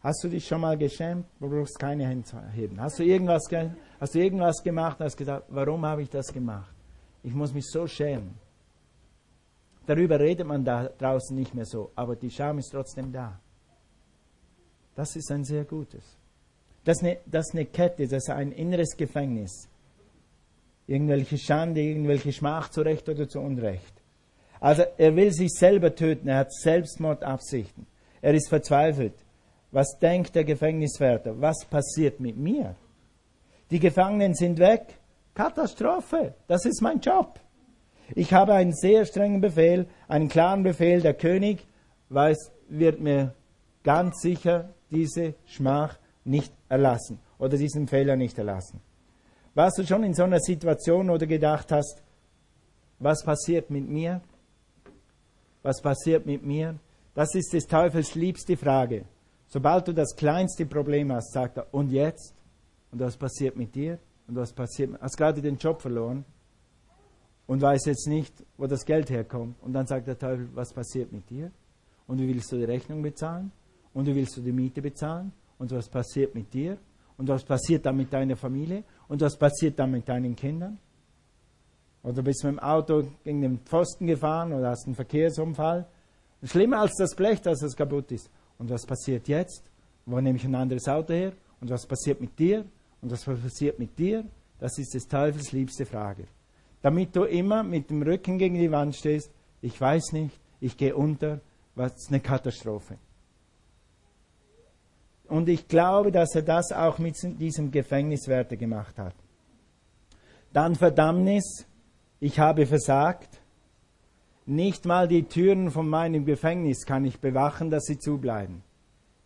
Hast 0.00 0.22
du 0.22 0.28
dich 0.28 0.46
schon 0.46 0.60
mal 0.60 0.78
geschämt? 0.78 1.26
Du 1.40 1.48
brauchst 1.48 1.78
keine 1.78 2.06
Hände 2.06 2.28
heben. 2.52 2.80
Hast 2.80 2.98
du 2.98 3.02
irgendwas, 3.02 3.48
hast 4.00 4.14
du 4.14 4.18
irgendwas 4.18 4.62
gemacht 4.62 5.00
und 5.00 5.06
hast 5.06 5.16
gesagt, 5.16 5.46
warum 5.48 5.84
habe 5.84 6.02
ich 6.02 6.10
das 6.10 6.32
gemacht? 6.32 6.72
Ich 7.22 7.34
muss 7.34 7.52
mich 7.52 7.66
so 7.66 7.86
schämen. 7.86 8.34
Darüber 9.86 10.18
redet 10.18 10.46
man 10.46 10.64
da 10.64 10.88
draußen 10.88 11.36
nicht 11.36 11.54
mehr 11.54 11.64
so, 11.64 11.90
aber 11.94 12.16
die 12.16 12.30
Scham 12.30 12.58
ist 12.58 12.70
trotzdem 12.70 13.12
da. 13.12 13.38
Das 14.94 15.14
ist 15.14 15.30
ein 15.30 15.44
sehr 15.44 15.64
gutes. 15.64 16.16
Das 16.84 16.98
ist 16.98 17.04
eine, 17.04 17.18
das 17.26 17.48
ist 17.48 17.54
eine 17.54 17.66
Kette, 17.66 18.04
das 18.04 18.24
ist 18.24 18.30
ein 18.30 18.52
inneres 18.52 18.96
Gefängnis. 18.96 19.68
Irgendwelche 20.86 21.36
Schande, 21.36 21.80
irgendwelche 21.80 22.32
Schmach 22.32 22.70
zu 22.70 22.82
Recht 22.82 23.08
oder 23.08 23.28
zu 23.28 23.40
Unrecht. 23.40 23.92
Also 24.60 24.84
er 24.96 25.14
will 25.14 25.32
sich 25.32 25.52
selber 25.52 25.94
töten, 25.94 26.28
er 26.28 26.38
hat 26.38 26.52
Selbstmordabsichten. 26.52 27.86
Er 28.22 28.34
ist 28.34 28.48
verzweifelt. 28.48 29.14
Was 29.70 29.98
denkt 30.00 30.34
der 30.34 30.44
Gefängniswärter? 30.44 31.40
Was 31.40 31.64
passiert 31.64 32.20
mit 32.20 32.36
mir? 32.36 32.74
Die 33.70 33.80
Gefangenen 33.80 34.34
sind 34.34 34.58
weg. 34.58 34.98
Katastrophe. 35.34 36.34
Das 36.46 36.64
ist 36.64 36.80
mein 36.80 37.00
Job. 37.00 37.40
Ich 38.14 38.32
habe 38.32 38.54
einen 38.54 38.72
sehr 38.72 39.04
strengen 39.04 39.40
Befehl, 39.40 39.86
einen 40.08 40.28
klaren 40.28 40.62
Befehl. 40.62 41.00
Der 41.00 41.14
König 41.14 41.66
weiß, 42.08 42.52
wird 42.68 43.00
mir 43.00 43.34
ganz 43.82 44.20
sicher 44.20 44.70
diese 44.90 45.34
Schmach 45.44 45.98
nicht 46.24 46.52
erlassen 46.68 47.18
oder 47.38 47.56
diesen 47.56 47.88
Fehler 47.88 48.16
nicht 48.16 48.38
erlassen. 48.38 48.80
Warst 49.54 49.78
du 49.78 49.86
schon 49.86 50.04
in 50.04 50.14
so 50.14 50.24
einer 50.24 50.40
Situation 50.40 51.10
oder 51.10 51.26
gedacht 51.26 51.72
hast, 51.72 52.02
was 52.98 53.24
passiert 53.24 53.70
mit 53.70 53.88
mir? 53.88 54.20
Was 55.62 55.80
passiert 55.80 56.26
mit 56.26 56.44
mir? 56.44 56.76
Das 57.14 57.34
ist 57.34 57.52
des 57.52 57.66
Teufels 57.66 58.14
liebste 58.14 58.56
Frage. 58.56 59.04
Sobald 59.48 59.88
du 59.88 59.92
das 59.92 60.14
kleinste 60.14 60.66
Problem 60.66 61.12
hast, 61.12 61.32
sagt 61.32 61.58
er, 61.58 61.66
und 61.72 61.90
jetzt? 61.90 62.35
Und 62.96 63.00
was 63.00 63.18
passiert 63.18 63.56
mit 63.56 63.74
dir? 63.74 63.98
Und 64.26 64.36
was 64.36 64.54
passiert? 64.54 64.98
Hast 65.02 65.18
gerade 65.18 65.42
den 65.42 65.58
Job 65.58 65.82
verloren 65.82 66.24
und 67.46 67.60
weiß 67.60 67.84
jetzt 67.84 68.08
nicht, 68.08 68.32
wo 68.56 68.66
das 68.66 68.86
Geld 68.86 69.10
herkommt. 69.10 69.62
Und 69.62 69.74
dann 69.74 69.86
sagt 69.86 70.06
der 70.06 70.18
Teufel, 70.18 70.48
was 70.54 70.72
passiert 70.72 71.12
mit 71.12 71.28
dir? 71.28 71.50
Und 72.06 72.22
wie 72.22 72.26
willst 72.26 72.50
du 72.50 72.56
die 72.56 72.64
Rechnung 72.64 73.02
bezahlen? 73.02 73.52
Und 73.92 74.06
wie 74.06 74.14
willst 74.14 74.34
du 74.38 74.40
die 74.40 74.50
Miete 74.50 74.80
bezahlen? 74.80 75.30
Und 75.58 75.72
was 75.72 75.90
passiert 75.90 76.34
mit 76.34 76.54
dir? 76.54 76.78
Und 77.18 77.28
was 77.28 77.44
passiert 77.44 77.84
dann 77.84 77.98
mit 77.98 78.10
deiner 78.10 78.34
Familie? 78.34 78.82
Und 79.08 79.20
was 79.20 79.36
passiert 79.36 79.78
dann 79.78 79.90
mit 79.90 80.08
deinen 80.08 80.34
Kindern? 80.34 80.78
Oder 82.02 82.22
bist 82.22 82.44
du 82.44 82.46
mit 82.46 82.56
dem 82.56 82.60
Auto 82.60 83.02
gegen 83.24 83.42
den 83.42 83.58
Pfosten 83.58 84.06
gefahren 84.06 84.54
oder 84.54 84.70
hast 84.70 84.86
einen 84.86 84.94
Verkehrsunfall? 84.94 85.86
Schlimmer 86.44 86.80
als 86.80 86.94
das 86.96 87.14
Blech, 87.14 87.42
dass 87.42 87.60
es 87.60 87.76
kaputt 87.76 88.10
ist. 88.10 88.30
Und 88.56 88.70
was 88.70 88.86
passiert 88.86 89.28
jetzt? 89.28 89.70
Wo 90.06 90.18
nehme 90.18 90.38
ich 90.38 90.46
ein 90.46 90.54
anderes 90.54 90.88
Auto 90.88 91.12
her? 91.12 91.34
Und 91.60 91.68
was 91.68 91.86
passiert 91.86 92.22
mit 92.22 92.38
dir? 92.38 92.64
Und 93.02 93.12
was 93.12 93.24
passiert 93.24 93.78
mit 93.78 93.98
dir? 93.98 94.24
Das 94.58 94.78
ist 94.78 94.94
des 94.94 95.06
Teufels 95.06 95.52
liebste 95.52 95.84
Frage. 95.86 96.24
Damit 96.82 97.14
du 97.14 97.24
immer 97.24 97.62
mit 97.62 97.90
dem 97.90 98.02
Rücken 98.02 98.38
gegen 98.38 98.56
die 98.56 98.70
Wand 98.70 98.96
stehst, 98.96 99.30
ich 99.60 99.80
weiß 99.80 100.12
nicht, 100.12 100.38
ich 100.60 100.76
gehe 100.76 100.94
unter, 100.94 101.40
was 101.74 102.08
eine 102.08 102.20
Katastrophe. 102.20 102.96
Und 105.28 105.48
ich 105.48 105.66
glaube, 105.66 106.12
dass 106.12 106.34
er 106.34 106.42
das 106.42 106.72
auch 106.72 106.98
mit 106.98 107.16
diesem 107.40 107.70
Gefängniswärter 107.70 108.56
gemacht 108.56 108.98
hat. 108.98 109.14
Dann 110.52 110.76
Verdammnis, 110.76 111.66
ich 112.20 112.38
habe 112.38 112.66
versagt. 112.66 113.40
Nicht 114.46 114.84
mal 114.84 115.08
die 115.08 115.24
Türen 115.24 115.70
von 115.70 115.88
meinem 115.88 116.24
Gefängnis 116.24 116.86
kann 116.86 117.04
ich 117.04 117.18
bewachen, 117.18 117.70
dass 117.70 117.84
sie 117.84 117.98
zubleiben. 117.98 118.62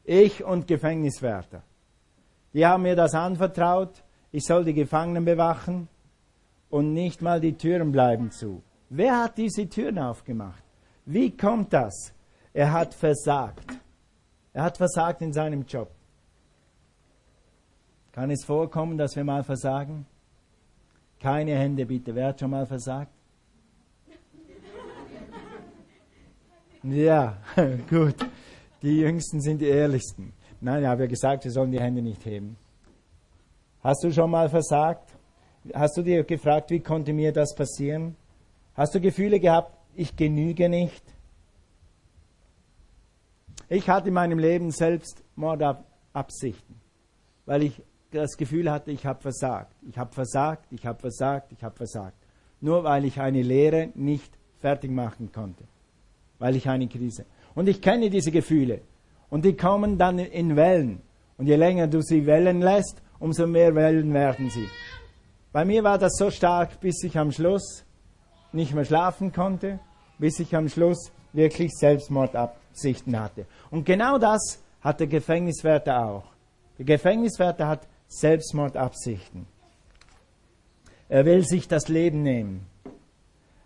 Ich 0.04 0.42
und 0.42 0.66
Gefängniswärter. 0.66 1.62
Die 2.52 2.66
haben 2.66 2.82
mir 2.82 2.96
das 2.96 3.14
anvertraut, 3.14 4.02
ich 4.32 4.44
soll 4.44 4.64
die 4.64 4.74
Gefangenen 4.74 5.24
bewachen 5.24 5.88
und 6.68 6.92
nicht 6.92 7.22
mal 7.22 7.40
die 7.40 7.54
Türen 7.54 7.92
bleiben 7.92 8.30
zu. 8.30 8.62
Wer 8.88 9.22
hat 9.22 9.38
diese 9.38 9.68
Türen 9.68 9.98
aufgemacht? 9.98 10.62
Wie 11.04 11.36
kommt 11.36 11.72
das? 11.72 12.12
Er 12.52 12.72
hat 12.72 12.94
versagt. 12.94 13.78
Er 14.52 14.64
hat 14.64 14.76
versagt 14.76 15.22
in 15.22 15.32
seinem 15.32 15.64
Job. 15.64 15.90
Kann 18.12 18.30
es 18.30 18.44
vorkommen, 18.44 18.98
dass 18.98 19.14
wir 19.14 19.24
mal 19.24 19.44
versagen? 19.44 20.06
Keine 21.20 21.54
Hände 21.54 21.86
bitte. 21.86 22.14
Wer 22.14 22.28
hat 22.28 22.40
schon 22.40 22.50
mal 22.50 22.66
versagt? 22.66 23.12
Ja, 26.82 27.36
gut. 27.90 28.16
Die 28.82 28.98
Jüngsten 29.00 29.40
sind 29.40 29.60
die 29.60 29.66
Ehrlichsten. 29.66 30.32
Nein, 30.60 30.82
ich 30.82 30.88
habe 30.88 31.02
ja 31.02 31.08
gesagt, 31.08 31.44
wir 31.44 31.50
sollen 31.50 31.70
die 31.70 31.80
Hände 31.80 32.02
nicht 32.02 32.24
heben. 32.24 32.56
Hast 33.82 34.04
du 34.04 34.12
schon 34.12 34.30
mal 34.30 34.48
versagt? 34.48 35.10
Hast 35.74 35.96
du 35.96 36.02
dir 36.02 36.24
gefragt, 36.24 36.70
wie 36.70 36.80
konnte 36.80 37.12
mir 37.12 37.32
das 37.32 37.54
passieren? 37.54 38.16
Hast 38.74 38.94
du 38.94 39.00
Gefühle 39.00 39.40
gehabt, 39.40 39.72
ich 39.94 40.16
genüge 40.16 40.68
nicht? 40.68 41.02
Ich 43.68 43.88
hatte 43.88 44.08
in 44.08 44.14
meinem 44.14 44.38
Leben 44.38 44.70
selbst 44.70 45.22
Mordabsichten, 45.36 46.76
weil 47.46 47.62
ich 47.62 47.82
das 48.10 48.36
Gefühl 48.36 48.70
hatte, 48.70 48.90
ich 48.90 49.06
habe 49.06 49.20
versagt. 49.20 49.72
Ich 49.88 49.96
habe 49.96 50.12
versagt, 50.12 50.66
ich 50.70 50.84
habe 50.84 50.98
versagt, 50.98 51.52
ich 51.52 51.62
habe 51.62 51.76
versagt. 51.76 52.16
Nur 52.60 52.84
weil 52.84 53.04
ich 53.04 53.20
eine 53.20 53.42
Lehre 53.42 53.90
nicht 53.94 54.32
fertig 54.58 54.90
machen 54.90 55.30
konnte 55.32 55.64
weil 56.40 56.56
ich 56.56 56.68
eine 56.68 56.88
Krise. 56.88 57.26
Und 57.54 57.68
ich 57.68 57.80
kenne 57.80 58.10
diese 58.10 58.32
Gefühle. 58.32 58.80
Und 59.30 59.44
die 59.44 59.56
kommen 59.56 59.96
dann 59.96 60.18
in 60.18 60.56
Wellen. 60.56 61.00
Und 61.38 61.46
je 61.46 61.56
länger 61.56 61.86
du 61.86 62.02
sie 62.02 62.26
wellen 62.26 62.60
lässt, 62.60 63.00
umso 63.18 63.46
mehr 63.46 63.74
Wellen 63.74 64.12
werden 64.12 64.50
sie. 64.50 64.68
Bei 65.52 65.64
mir 65.64 65.82
war 65.82 65.98
das 65.98 66.16
so 66.16 66.30
stark, 66.30 66.80
bis 66.80 67.02
ich 67.02 67.16
am 67.16 67.32
Schluss 67.32 67.84
nicht 68.52 68.74
mehr 68.74 68.84
schlafen 68.84 69.32
konnte, 69.32 69.78
bis 70.18 70.38
ich 70.38 70.54
am 70.54 70.68
Schluss 70.68 71.12
wirklich 71.32 71.72
Selbstmordabsichten 71.72 73.18
hatte. 73.18 73.46
Und 73.70 73.84
genau 73.84 74.18
das 74.18 74.62
hat 74.80 75.00
der 75.00 75.06
Gefängniswärter 75.06 76.04
auch. 76.04 76.24
Der 76.78 76.84
Gefängniswärter 76.84 77.68
hat 77.68 77.86
Selbstmordabsichten. 78.08 79.46
Er 81.08 81.24
will 81.24 81.44
sich 81.44 81.68
das 81.68 81.88
Leben 81.88 82.22
nehmen. 82.22 82.66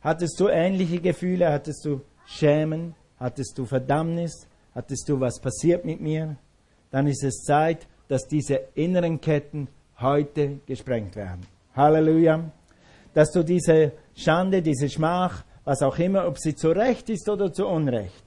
Hattest 0.00 0.38
du 0.40 0.48
ähnliche 0.48 1.00
Gefühle? 1.00 1.52
Hattest 1.52 1.84
du 1.84 2.00
Schämen? 2.26 2.94
Hattest 3.18 3.58
du 3.58 3.64
Verdammnis? 3.64 4.46
Hattest 4.74 5.08
du, 5.08 5.20
was 5.20 5.40
passiert 5.40 5.84
mit 5.84 6.00
mir? 6.00 6.36
Dann 6.90 7.06
ist 7.06 7.22
es 7.22 7.42
Zeit, 7.42 7.86
dass 8.08 8.26
diese 8.26 8.60
inneren 8.74 9.20
Ketten 9.20 9.68
heute 10.00 10.60
gesprengt 10.66 11.16
werden. 11.16 11.46
Halleluja. 11.74 12.50
Dass 13.14 13.30
du 13.30 13.44
diese 13.44 13.92
Schande, 14.14 14.62
diese 14.62 14.88
Schmach, 14.88 15.44
was 15.64 15.82
auch 15.82 15.98
immer, 15.98 16.26
ob 16.26 16.38
sie 16.38 16.54
zu 16.54 16.70
Recht 16.70 17.08
ist 17.08 17.28
oder 17.28 17.52
zu 17.52 17.66
Unrecht. 17.66 18.24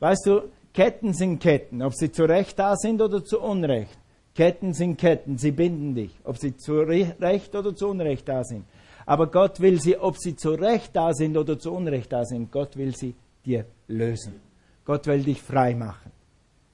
Weißt 0.00 0.26
du, 0.26 0.42
Ketten 0.72 1.14
sind 1.14 1.40
Ketten, 1.40 1.82
ob 1.82 1.94
sie 1.94 2.12
zu 2.12 2.24
Recht 2.24 2.58
da 2.58 2.76
sind 2.76 3.00
oder 3.00 3.24
zu 3.24 3.40
Unrecht. 3.40 3.98
Ketten 4.34 4.74
sind 4.74 4.98
Ketten, 4.98 5.38
sie 5.38 5.52
binden 5.52 5.94
dich, 5.94 6.12
ob 6.24 6.36
sie 6.38 6.56
zu 6.56 6.80
Recht 6.80 7.54
oder 7.54 7.74
zu 7.74 7.88
Unrecht 7.88 8.28
da 8.28 8.42
sind. 8.44 8.64
Aber 9.06 9.28
Gott 9.28 9.60
will 9.60 9.80
sie, 9.80 9.96
ob 9.96 10.18
sie 10.18 10.34
zu 10.34 10.50
Recht 10.50 10.94
da 10.94 11.12
sind 11.12 11.36
oder 11.36 11.58
zu 11.58 11.72
Unrecht 11.72 12.12
da 12.12 12.24
sind, 12.24 12.50
Gott 12.50 12.76
will 12.76 12.94
sie 12.96 13.14
dir 13.44 13.64
lösen. 13.86 14.40
Gott 14.84 15.06
will 15.06 15.22
dich 15.22 15.40
frei 15.40 15.74
machen. 15.74 16.12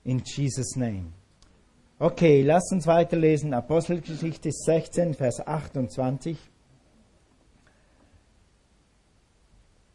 In 0.04 0.22
Jesus' 0.24 0.76
name. 0.76 1.12
Okay, 1.98 2.42
lass 2.42 2.72
uns 2.72 2.86
weiterlesen. 2.86 3.52
Apostelgeschichte 3.54 4.50
16, 4.50 5.14
Vers 5.14 5.46
28. 5.46 6.38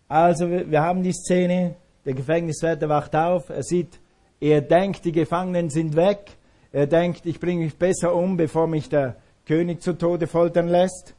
Also, 0.07 0.49
wir 0.49 0.81
haben 0.81 1.01
die 1.01 1.13
Szene, 1.13 1.75
der 2.05 2.13
Gefängniswärter 2.13 2.87
wacht 2.87 3.15
auf, 3.15 3.49
er 3.49 3.63
sieht, 3.63 3.99
er 4.39 4.61
denkt, 4.61 5.03
die 5.03 5.11
Gefangenen 5.11 5.71
sind 5.71 5.95
weg, 5.95 6.37
er 6.71 6.85
denkt, 6.85 7.25
ich 7.25 7.39
bringe 7.39 7.63
mich 7.63 7.75
besser 7.75 8.13
um, 8.13 8.37
bevor 8.37 8.67
mich 8.67 8.87
der 8.87 9.15
König 9.45 9.81
zu 9.81 9.93
Tode 9.97 10.27
foltern 10.27 10.67
lässt. 10.67 11.15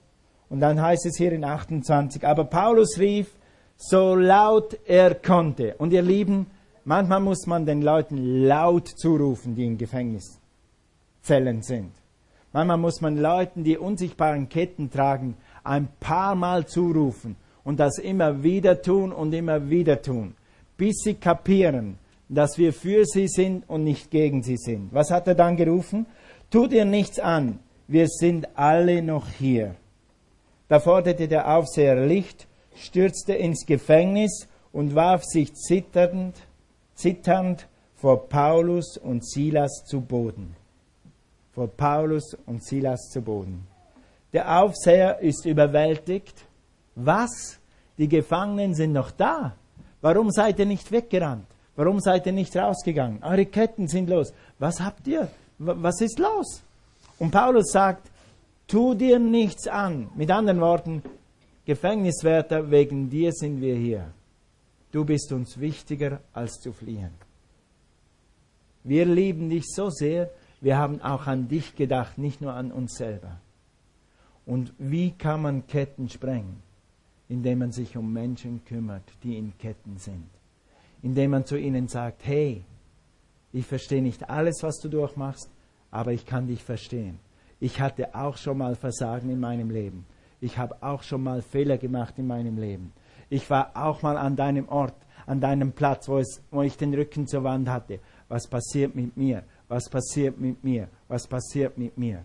Und 0.49 0.61
dann 0.61 0.81
heißt 0.81 1.07
es 1.07 1.17
hier 1.17 1.33
in 1.33 1.45
28, 1.45 2.25
aber 2.25 2.45
Paulus 2.45 2.99
rief 2.99 3.35
so 3.77 4.15
laut 4.15 4.79
er 4.87 5.15
konnte. 5.17 5.75
Und 5.79 5.93
ihr 5.93 6.03
Lieben, 6.03 6.47
manchmal 6.87 7.21
muss 7.21 7.47
man 7.47 7.67
den 7.67 7.83
Leuten 7.83 8.47
laut 8.47 8.89
zurufen, 8.89 9.55
die 9.55 9.67
in 9.67 9.77
Gefängniszellen 9.77 11.63
sind. 11.63 11.93
Manchmal 12.53 12.79
muss 12.79 13.03
man 13.03 13.19
Leuten, 13.19 13.65
die 13.65 13.77
unsichtbaren 13.77 14.49
Ketten 14.49 14.91
tragen, 14.91 15.37
ein 15.63 15.89
paar 16.01 16.35
Mal 16.35 16.65
zurufen 16.67 17.37
und 17.65 17.79
das 17.79 17.99
immer 17.99 18.43
wieder 18.43 18.81
tun 18.81 19.13
und 19.13 19.35
immer 19.35 19.69
wieder 19.69 20.01
tun, 20.01 20.35
bis 20.79 20.97
sie 21.05 21.15
kapieren, 21.15 21.99
dass 22.29 22.57
wir 22.57 22.73
für 22.73 23.05
sie 23.05 23.29
sind 23.29 23.69
und 23.69 23.85
nicht 23.85 24.11
gegen 24.11 24.43
sie 24.43 24.57
sind. 24.57 24.89
Was 24.93 25.11
hat 25.11 25.29
er 25.29 25.35
dann 25.35 25.57
gerufen? 25.57 26.07
Tut 26.51 26.73
ihr 26.73 26.85
nichts 26.85 27.19
an, 27.19 27.59
wir 27.89 28.09
sind 28.09 28.49
alle 28.57 29.03
noch 29.03 29.29
hier. 29.29 29.75
Da 30.69 30.81
forderte 30.81 31.29
der 31.29 31.55
Aufseher 31.57 32.07
Licht, 32.07 32.47
stürzte 32.75 33.35
ins 33.35 33.67
Gefängnis 33.67 34.49
und 34.73 34.95
warf 34.95 35.25
sich 35.25 35.55
zitternd, 35.55 36.37
zitternd 36.97 37.69
vor 37.95 38.29
Paulus 38.29 38.99
und 38.99 39.25
Silas 39.25 39.85
zu 39.87 40.01
Boden. 40.01 40.57
Vor 41.53 41.69
Paulus 41.69 42.37
und 42.47 42.65
Silas 42.65 43.09
zu 43.11 43.23
Boden. 43.23 43.67
Der 44.33 44.61
Aufseher 44.61 45.21
ist 45.21 45.47
überwältigt. 45.47 46.45
Was? 46.97 47.59
Die 47.97 48.09
Gefangenen 48.09 48.75
sind 48.75 48.93
noch 48.93 49.11
da. 49.11 49.55
Warum 50.01 50.31
seid 50.31 50.59
ihr 50.59 50.67
nicht 50.67 50.91
weggerannt? 50.91 51.47
Warum 51.77 52.01
seid 52.01 52.27
ihr 52.27 52.33
nicht 52.33 52.57
rausgegangen? 52.57 53.23
Eure 53.23 53.47
Ketten 53.47 53.87
sind 53.87 54.11
los. 54.11 54.33
Was 54.59 54.81
habt 54.81 55.07
ihr? 55.07 55.29
Was 55.59 56.01
ist 56.01 56.19
los? 56.19 56.63
Und 57.19 57.31
Paulus 57.31 57.71
sagt, 57.71 58.11
Tu 58.67 58.95
dir 58.95 59.21
nichts 59.21 59.69
an. 59.69 60.09
Mit 60.17 60.31
anderen 60.31 60.61
Worten, 60.61 61.03
Gefängniswärter, 61.67 62.69
wegen 62.71 63.09
dir 63.09 63.33
sind 63.33 63.61
wir 63.61 63.77
hier. 63.77 64.07
Du 64.93 65.05
bist 65.05 65.33
uns 65.33 65.59
wichtiger 65.59 66.21
als 66.33 66.61
zu 66.61 66.73
fliehen. 66.73 67.11
Wir 68.85 69.05
lieben 69.05 69.51
dich 69.51 69.65
so 69.67 69.91
sehr, 69.91 70.31
wir 70.61 70.79
haben 70.79 71.01
auch 71.03 71.27
an 71.27 71.49
dich 71.49 71.75
gedacht, 71.75 72.19
nicht 72.19 72.41
nur 72.41 72.55
an 72.55 72.73
uns 72.73 72.95
selber. 72.95 73.41
Und 74.47 74.73
wie 74.79 75.11
kann 75.11 75.43
man 75.43 75.67
Ketten 75.67 76.09
sprengen? 76.09 76.63
Indem 77.29 77.59
man 77.59 77.73
sich 77.73 77.97
um 77.97 78.13
Menschen 78.13 78.65
kümmert, 78.65 79.03
die 79.25 79.37
in 79.37 79.59
Ketten 79.59 79.99
sind. 79.99 80.29
Indem 81.03 81.33
man 81.33 81.45
zu 81.45 81.57
ihnen 81.57 81.89
sagt, 81.89 82.25
hey, 82.25 82.65
ich 83.53 83.67
verstehe 83.67 84.03
nicht 84.03 84.31
alles, 84.31 84.63
was 84.63 84.79
du 84.79 84.89
durchmachst, 84.89 85.51
aber 85.91 86.13
ich 86.13 86.25
kann 86.25 86.47
dich 86.47 86.63
verstehen. 86.63 87.19
Ich 87.59 87.81
hatte 87.81 88.15
auch 88.15 88.37
schon 88.37 88.59
mal 88.59 88.77
Versagen 88.77 89.31
in 89.31 89.41
meinem 89.41 89.71
Leben. 89.71 90.07
Ich 90.41 90.59
habe 90.59 90.77
auch 90.83 91.03
schon 91.03 91.23
mal 91.23 91.43
Fehler 91.43 91.79
gemacht 91.79 92.15
in 92.19 92.27
meinem 92.27 92.59
Leben. 92.59 92.93
Ich 93.29 93.51
war 93.51 93.73
auch 93.75 94.03
mal 94.03 94.17
an 94.17 94.37
deinem 94.37 94.69
Ort, 94.69 94.95
an 95.27 95.41
deinem 95.41 95.73
Platz, 95.73 96.09
wo, 96.09 96.19
es, 96.19 96.41
wo 96.51 96.63
ich 96.63 96.77
den 96.77 96.95
Rücken 96.95 97.27
zur 97.27 97.45
Wand 97.45 97.69
hatte. 97.69 97.99
Was 98.29 98.47
passiert 98.47 98.95
mit 98.95 99.17
mir? 99.17 99.43
Was 99.69 99.89
passiert 99.89 100.41
mit 100.41 100.63
mir? 100.63 100.89
Was 101.09 101.27
passiert 101.27 101.77
mit 101.77 101.99
mir? 101.99 102.25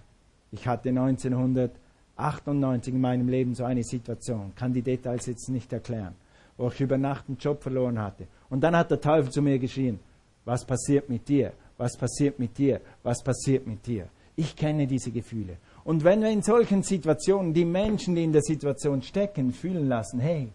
Ich 0.51 0.67
hatte 0.67 0.89
1998 0.89 2.93
in 2.93 3.01
meinem 3.01 3.29
Leben 3.29 3.55
so 3.55 3.63
eine 3.63 3.83
Situation, 3.83 4.53
kann 4.55 4.73
die 4.73 4.81
Details 4.81 5.25
jetzt 5.25 5.49
nicht 5.49 5.73
erklären, 5.73 6.13
wo 6.57 6.67
ich 6.67 6.81
über 6.81 6.97
Nacht 6.97 7.25
einen 7.27 7.37
Job 7.37 7.63
verloren 7.63 7.99
hatte. 7.99 8.27
Und 8.49 8.61
dann 8.61 8.75
hat 8.75 8.91
der 8.91 9.01
Teufel 9.01 9.31
zu 9.31 9.41
mir 9.41 9.57
geschrien, 9.57 9.99
was 10.45 10.65
passiert 10.65 11.09
mit 11.09 11.27
dir? 11.27 11.53
Was 11.77 11.97
passiert 11.97 12.37
mit 12.37 12.57
dir? 12.57 12.79
Was 13.01 13.23
passiert 13.23 13.65
mit 13.65 13.85
dir? 13.87 14.07
Ich 14.35 14.55
kenne 14.55 14.85
diese 14.85 15.11
Gefühle. 15.11 15.57
Und 15.83 16.03
wenn 16.03 16.21
wir 16.21 16.29
in 16.29 16.43
solchen 16.43 16.83
Situationen 16.83 17.53
die 17.53 17.65
Menschen, 17.65 18.15
die 18.15 18.23
in 18.23 18.33
der 18.33 18.43
Situation 18.43 19.01
stecken, 19.01 19.51
fühlen 19.51 19.87
lassen, 19.87 20.19
hey, 20.19 20.49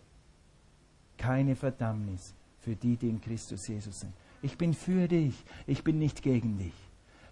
keine 1.16 1.57
Verdammnis 1.57 2.35
für 2.61 2.74
die, 2.74 2.96
die 2.96 3.09
in 3.09 3.20
Christus 3.20 3.66
Jesus 3.68 4.00
sind. 4.00 4.12
Ich 4.42 4.59
bin 4.59 4.74
für 4.74 5.09
dich, 5.09 5.35
ich 5.66 5.83
bin 5.83 5.98
nicht 5.98 6.22
gegen 6.22 6.59
dich. 6.59 6.74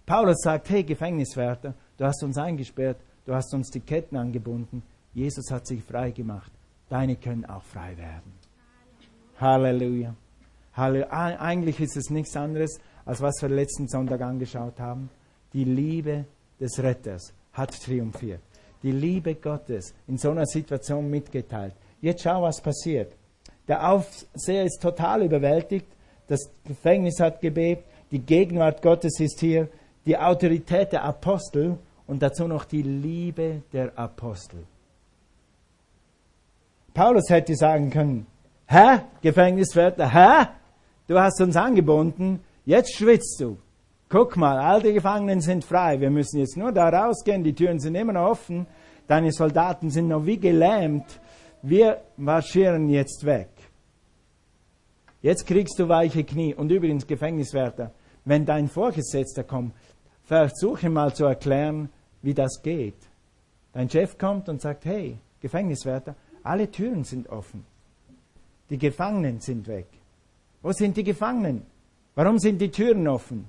Paulus 0.07 0.42
sagt, 0.42 0.68
hey 0.70 0.85
Gefängniswärter, 0.85 1.75
du 1.97 2.05
hast 2.05 2.23
uns 2.23 2.37
eingesperrt, 2.37 2.99
du 3.25 3.35
hast 3.35 3.53
uns 3.55 3.70
die 3.70 3.81
Ketten 3.81 4.16
angebunden, 4.16 4.83
Jesus 5.14 5.51
hat 5.51 5.66
sich 5.66 5.83
frei 5.83 6.11
gemacht, 6.11 6.53
deine 6.88 7.16
können 7.16 7.44
auch 7.47 7.62
frei 7.62 7.97
werden. 7.97 8.33
Halleluja. 9.40 10.14
Halleluja. 10.75 11.11
Eigentlich 11.11 11.81
ist 11.81 11.97
es 11.97 12.11
nichts 12.11 12.37
anderes, 12.37 12.79
als 13.05 13.20
was 13.20 13.40
wir 13.40 13.49
letzten 13.49 13.88
Sonntag 13.88 14.20
angeschaut 14.20 14.79
haben. 14.81 15.09
Die 15.53 15.64
Liebe 15.64 16.25
des 16.61 16.83
Retters 16.83 17.33
hat 17.53 17.81
triumphiert. 17.83 18.40
Die 18.83 18.92
Liebe 18.92 19.37
Gottes 19.37 19.94
in 20.07 20.18
so 20.18 20.31
einer 20.31 20.47
Situation 20.47 21.09
mitgeteilt. 21.09 21.75
Jetzt 22.01 22.23
schau, 22.23 22.42
was 22.42 22.61
passiert. 22.61 23.14
Der 23.68 23.88
Aufseher 23.90 24.64
ist 24.64 24.81
total 24.83 25.22
überwältigt. 25.22 25.87
Das 26.29 26.50
Gefängnis 26.64 27.20
hat 27.20 27.40
gebebt. 27.40 27.85
Die 28.11 28.20
Gegenwart 28.20 28.83
Gottes 28.83 29.20
ist 29.20 29.40
hier. 29.40 29.68
Die 30.07 30.18
Autorität 30.18 30.92
der 30.92 31.05
Apostel 31.05 31.79
und 32.07 32.22
dazu 32.22 32.46
noch 32.46 32.64
die 32.64 32.83
Liebe 32.83 33.62
der 33.72 33.98
Apostel. 33.98 34.64
Paulus 36.92 37.29
hätte 37.31 37.57
sagen 37.57 37.90
können, 37.90 38.27
Hä, 38.66 39.00
Gefängniswärter, 39.22 40.11
hä? 40.12 40.46
Du 41.07 41.18
hast 41.18 41.40
uns 41.40 41.57
angebunden, 41.57 42.40
jetzt 42.64 42.94
schwitzt 42.96 43.40
du. 43.40 43.59
Guck 44.09 44.37
mal, 44.37 44.59
all 44.59 44.81
die 44.81 44.92
Gefangenen 44.92 45.40
sind 45.40 45.64
frei. 45.64 46.00
Wir 46.00 46.11
müssen 46.11 46.38
jetzt 46.38 46.57
nur 46.57 46.72
da 46.72 46.88
rausgehen. 46.88 47.42
Die 47.42 47.55
Türen 47.55 47.79
sind 47.79 47.94
immer 47.94 48.12
noch 48.12 48.31
offen. 48.31 48.66
Deine 49.07 49.33
Soldaten 49.33 49.90
sind 49.90 50.09
noch 50.09 50.24
wie 50.24 50.38
gelähmt. 50.38 51.20
Wir 51.62 52.00
marschieren 52.16 52.88
jetzt 52.88 53.24
weg. 53.24 53.48
Jetzt 55.25 55.47
kriegst 55.47 55.79
du 55.79 55.89
weiche 55.89 56.23
Knie. 56.23 56.55
Und 56.55 56.71
übrigens, 56.71 57.07
Gefängniswärter, 57.07 57.93
wenn 58.27 58.45
dein 58.45 58.69
Vorgesetzter 58.69 59.43
kommt, 59.43 59.73
versuche 60.23 60.91
mal 60.91 61.15
zu 61.15 61.25
erklären, 61.25 61.89
wie 62.21 62.35
das 62.35 62.61
geht. 62.63 62.99
Dein 63.73 63.89
Chef 63.89 64.19
kommt 64.19 64.51
und 64.51 64.61
sagt, 64.61 64.85
hey, 64.85 65.17
Gefängniswärter, 65.41 66.15
alle 66.43 66.71
Türen 66.71 67.05
sind 67.05 67.31
offen. 67.31 67.65
Die 68.69 68.77
Gefangenen 68.77 69.41
sind 69.41 69.67
weg. 69.67 69.87
Wo 70.61 70.73
sind 70.73 70.95
die 70.99 71.05
Gefangenen? 71.05 71.63
Warum 72.15 72.39
sind 72.39 72.61
die 72.61 72.71
Türen 72.71 73.09
offen? 73.09 73.49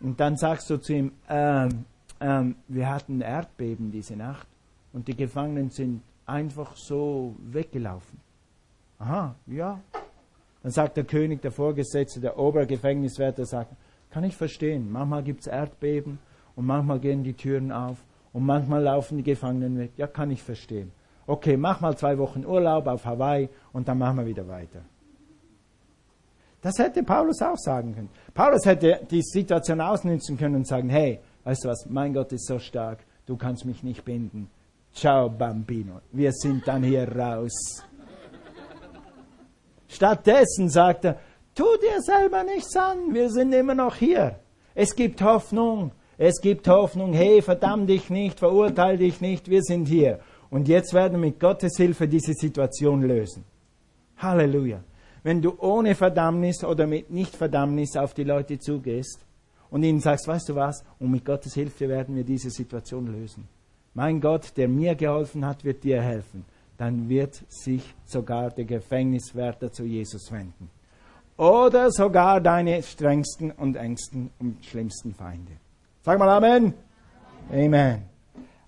Und 0.00 0.18
dann 0.18 0.36
sagst 0.36 0.68
du 0.68 0.78
zu 0.78 0.94
ihm, 0.94 1.12
ähm, 1.28 1.84
ähm, 2.20 2.56
wir 2.66 2.90
hatten 2.90 3.20
Erdbeben 3.20 3.92
diese 3.92 4.16
Nacht 4.16 4.48
und 4.92 5.06
die 5.06 5.16
Gefangenen 5.16 5.70
sind 5.70 6.02
einfach 6.26 6.74
so 6.74 7.36
weggelaufen. 7.38 8.18
Aha, 8.98 9.36
ja. 9.46 9.78
Dann 10.62 10.72
sagt 10.72 10.96
der 10.96 11.04
König, 11.04 11.42
der 11.42 11.50
Vorgesetzte, 11.50 12.20
der 12.20 12.38
Obergefängniswärter, 12.38 13.44
sagt, 13.44 13.74
kann 14.10 14.24
ich 14.24 14.36
verstehen, 14.36 14.90
manchmal 14.90 15.22
gibt 15.22 15.40
es 15.40 15.46
Erdbeben 15.46 16.18
und 16.54 16.66
manchmal 16.66 17.00
gehen 17.00 17.24
die 17.24 17.32
Türen 17.32 17.72
auf 17.72 18.04
und 18.32 18.44
manchmal 18.44 18.82
laufen 18.82 19.16
die 19.16 19.24
Gefangenen 19.24 19.78
weg. 19.78 19.92
Ja, 19.96 20.06
kann 20.06 20.30
ich 20.30 20.42
verstehen. 20.42 20.92
Okay, 21.26 21.56
mach 21.56 21.80
mal 21.80 21.96
zwei 21.96 22.18
Wochen 22.18 22.44
Urlaub 22.44 22.86
auf 22.86 23.04
Hawaii 23.04 23.48
und 23.72 23.88
dann 23.88 23.98
machen 23.98 24.18
wir 24.18 24.26
wieder 24.26 24.46
weiter. 24.46 24.82
Das 26.60 26.78
hätte 26.78 27.02
Paulus 27.02 27.42
auch 27.42 27.56
sagen 27.56 27.94
können. 27.94 28.08
Paulus 28.34 28.64
hätte 28.64 29.00
die 29.10 29.22
Situation 29.22 29.80
ausnutzen 29.80 30.36
können 30.36 30.56
und 30.56 30.66
sagen, 30.66 30.88
hey, 30.88 31.18
weißt 31.44 31.64
du 31.64 31.68
was, 31.68 31.86
mein 31.88 32.14
Gott 32.14 32.32
ist 32.32 32.46
so 32.46 32.58
stark, 32.58 33.00
du 33.26 33.36
kannst 33.36 33.64
mich 33.64 33.82
nicht 33.82 34.04
binden. 34.04 34.48
Ciao, 34.92 35.28
Bambino. 35.28 36.00
Wir 36.12 36.32
sind 36.32 36.68
dann 36.68 36.82
hier 36.82 37.10
raus. 37.10 37.82
Stattdessen 39.92 40.68
sagt 40.68 41.04
er, 41.04 41.18
tu 41.54 41.64
dir 41.82 42.00
selber 42.00 42.44
nichts 42.44 42.76
an, 42.76 43.12
wir 43.12 43.30
sind 43.30 43.52
immer 43.52 43.74
noch 43.74 43.96
hier. 43.96 44.36
Es 44.74 44.96
gibt 44.96 45.22
Hoffnung, 45.22 45.92
es 46.18 46.40
gibt 46.40 46.66
Hoffnung, 46.68 47.12
hey, 47.12 47.42
verdamm 47.42 47.86
dich 47.86 48.10
nicht, 48.10 48.38
verurteile 48.38 48.98
dich 48.98 49.20
nicht, 49.20 49.48
wir 49.48 49.62
sind 49.62 49.86
hier. 49.86 50.20
Und 50.50 50.68
jetzt 50.68 50.94
werden 50.94 51.14
wir 51.14 51.28
mit 51.28 51.40
Gottes 51.40 51.76
Hilfe 51.76 52.08
diese 52.08 52.32
Situation 52.32 53.02
lösen. 53.02 53.44
Halleluja 54.16 54.82
wenn 55.22 55.40
du 55.40 55.54
ohne 55.58 55.94
Verdammnis 55.94 56.64
oder 56.64 56.86
mit 56.86 57.10
Nicht-Verdammnis 57.10 57.96
auf 57.96 58.14
die 58.14 58.24
Leute 58.24 58.58
zugehst 58.58 59.24
und 59.70 59.82
ihnen 59.82 60.00
sagst, 60.00 60.26
weißt 60.26 60.48
du 60.48 60.54
was, 60.54 60.84
und 60.98 61.10
mit 61.10 61.24
Gottes 61.24 61.54
Hilfe 61.54 61.88
werden 61.88 62.16
wir 62.16 62.24
diese 62.24 62.50
Situation 62.50 63.06
lösen. 63.06 63.48
Mein 63.94 64.20
Gott, 64.20 64.56
der 64.56 64.68
mir 64.68 64.94
geholfen 64.94 65.46
hat, 65.46 65.64
wird 65.64 65.84
dir 65.84 66.02
helfen. 66.02 66.44
Dann 66.82 67.08
wird 67.08 67.44
sich 67.48 67.94
sogar 68.06 68.50
der 68.50 68.64
Gefängniswärter 68.64 69.70
zu 69.70 69.84
Jesus 69.84 70.32
wenden. 70.32 70.68
Oder 71.36 71.92
sogar 71.92 72.40
deine 72.40 72.82
strengsten 72.82 73.52
und 73.52 73.76
engsten 73.76 74.30
und 74.40 74.64
schlimmsten 74.64 75.14
Feinde. 75.14 75.52
Sag 76.00 76.18
mal 76.18 76.28
Amen. 76.28 76.74
Amen. 77.52 78.02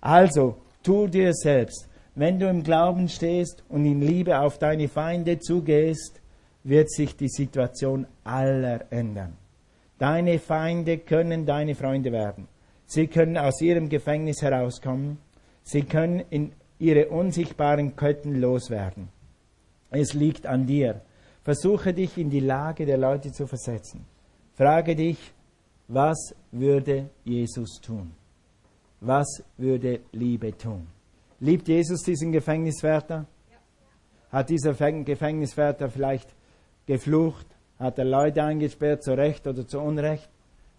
Also, 0.00 0.58
tu 0.84 1.08
dir 1.08 1.34
selbst, 1.34 1.88
wenn 2.14 2.38
du 2.38 2.48
im 2.48 2.62
Glauben 2.62 3.08
stehst 3.08 3.64
und 3.68 3.84
in 3.84 4.00
Liebe 4.00 4.38
auf 4.38 4.58
deine 4.58 4.86
Feinde 4.86 5.40
zugehst, 5.40 6.20
wird 6.62 6.92
sich 6.92 7.16
die 7.16 7.28
Situation 7.28 8.06
aller 8.22 8.92
ändern. 8.92 9.32
Deine 9.98 10.38
Feinde 10.38 10.98
können 10.98 11.46
deine 11.46 11.74
Freunde 11.74 12.12
werden. 12.12 12.46
Sie 12.86 13.08
können 13.08 13.36
aus 13.36 13.60
ihrem 13.60 13.88
Gefängnis 13.88 14.40
herauskommen. 14.40 15.18
Sie 15.64 15.82
können 15.82 16.22
in 16.30 16.52
ihre 16.78 17.08
unsichtbaren 17.08 17.96
Ketten 17.96 18.40
loswerden. 18.40 19.08
Es 19.90 20.12
liegt 20.14 20.46
an 20.46 20.66
dir. 20.66 21.02
Versuche 21.42 21.92
dich 21.92 22.18
in 22.18 22.30
die 22.30 22.40
Lage 22.40 22.86
der 22.86 22.98
Leute 22.98 23.30
zu 23.32 23.46
versetzen. 23.46 24.04
Frage 24.54 24.96
dich, 24.96 25.32
was 25.88 26.34
würde 26.50 27.10
Jesus 27.24 27.80
tun? 27.80 28.12
Was 29.00 29.44
würde 29.58 30.00
Liebe 30.12 30.56
tun? 30.56 30.86
Liebt 31.40 31.68
Jesus 31.68 32.02
diesen 32.02 32.32
Gefängniswärter? 32.32 33.26
Hat 34.30 34.48
dieser 34.48 34.72
Gefängniswärter 34.72 35.90
vielleicht 35.90 36.34
geflucht, 36.86 37.46
hat 37.78 37.98
er 37.98 38.04
Leute 38.04 38.42
eingesperrt, 38.42 39.02
zu 39.02 39.12
Recht 39.12 39.46
oder 39.46 39.66
zu 39.66 39.78
Unrecht, 39.80 40.28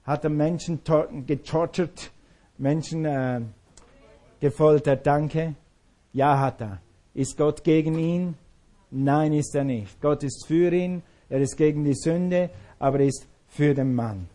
hat 0.04 0.24
er 0.24 0.30
Menschen 0.30 0.82
getortert, 1.26 2.12
Menschen 2.58 3.06
äh, 3.06 3.42
gefoltert, 4.40 5.06
danke. 5.06 5.56
Ja, 6.16 6.40
hat 6.40 6.62
er. 6.62 6.80
Ist 7.14 7.36
Gott 7.36 7.62
gegen 7.62 8.00
ihn? 8.00 8.36
Nein, 8.90 9.34
ist 9.34 9.54
er 9.54 9.66
nicht. 9.66 10.00
Gott 10.00 10.24
ist 10.24 10.48
für 10.48 10.72
ihn, 10.72 11.04
er 11.28 11.42
ist 11.42 11.58
gegen 11.58 11.84
die 11.84 11.94
Sünde, 11.94 12.52
aber 12.80 13.02
er 13.02 13.08
ist 13.08 13.28
für 13.50 13.74
den 13.74 13.94
Mann. 13.94 14.30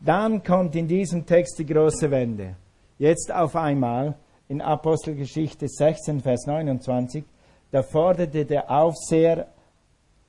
Dann 0.00 0.44
kommt 0.44 0.76
in 0.76 0.86
diesem 0.86 1.26
Text 1.26 1.58
die 1.58 1.66
große 1.66 2.08
Wende. 2.12 2.54
Jetzt 2.96 3.32
auf 3.34 3.56
einmal 3.56 4.14
in 4.46 4.60
Apostelgeschichte 4.60 5.66
16, 5.66 6.20
Vers 6.20 6.46
29, 6.46 7.24
da 7.72 7.82
forderte 7.82 8.44
der 8.44 8.70
Aufseher 8.70 9.48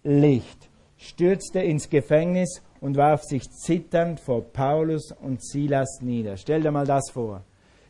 Licht, 0.03 0.67
stürzte 0.97 1.59
ins 1.59 1.91
Gefängnis 1.91 2.63
und 2.81 2.97
warf 2.97 3.21
sich 3.21 3.43
zitternd 3.51 4.19
vor 4.19 4.41
Paulus 4.41 5.11
und 5.11 5.45
Silas 5.45 5.99
nieder. 6.01 6.37
Stell 6.37 6.63
dir 6.63 6.71
mal 6.71 6.87
das 6.87 7.11
vor. 7.11 7.43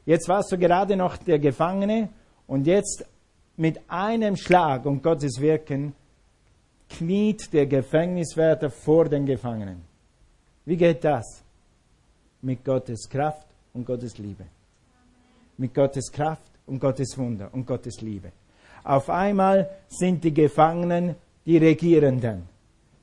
Jetzt 0.06 0.28
warst 0.28 0.52
du 0.52 0.58
gerade 0.58 0.98
noch 0.98 1.15
der 1.15 1.39
Gefangene 1.39 2.10
und 2.50 2.66
jetzt 2.66 3.06
mit 3.58 3.80
einem 3.88 4.36
Schlag 4.36 4.86
und 4.86 5.04
Gottes 5.04 5.40
Wirken 5.40 5.94
kniet 6.90 7.54
der 7.54 7.68
Gefängniswärter 7.68 8.72
vor 8.72 9.08
den 9.08 9.28
Gefangenen. 9.28 9.84
Wie 10.66 10.76
geht 10.76 11.04
das? 11.04 11.44
Mit 12.42 12.66
Gottes 12.66 13.08
Kraft 13.08 13.48
und 13.74 13.86
Gottes 13.86 14.18
Liebe. 14.18 14.46
Mit 15.58 15.76
Gottes 15.76 16.12
Kraft 16.12 16.52
und 16.66 16.80
Gottes 16.80 17.16
Wunder 17.18 17.50
und 17.52 17.68
Gottes 17.68 18.02
Liebe. 18.02 18.32
Auf 18.84 19.10
einmal 19.12 19.70
sind 19.88 20.24
die 20.24 20.34
Gefangenen 20.34 21.16
die 21.46 21.58
Regierenden 21.58 22.50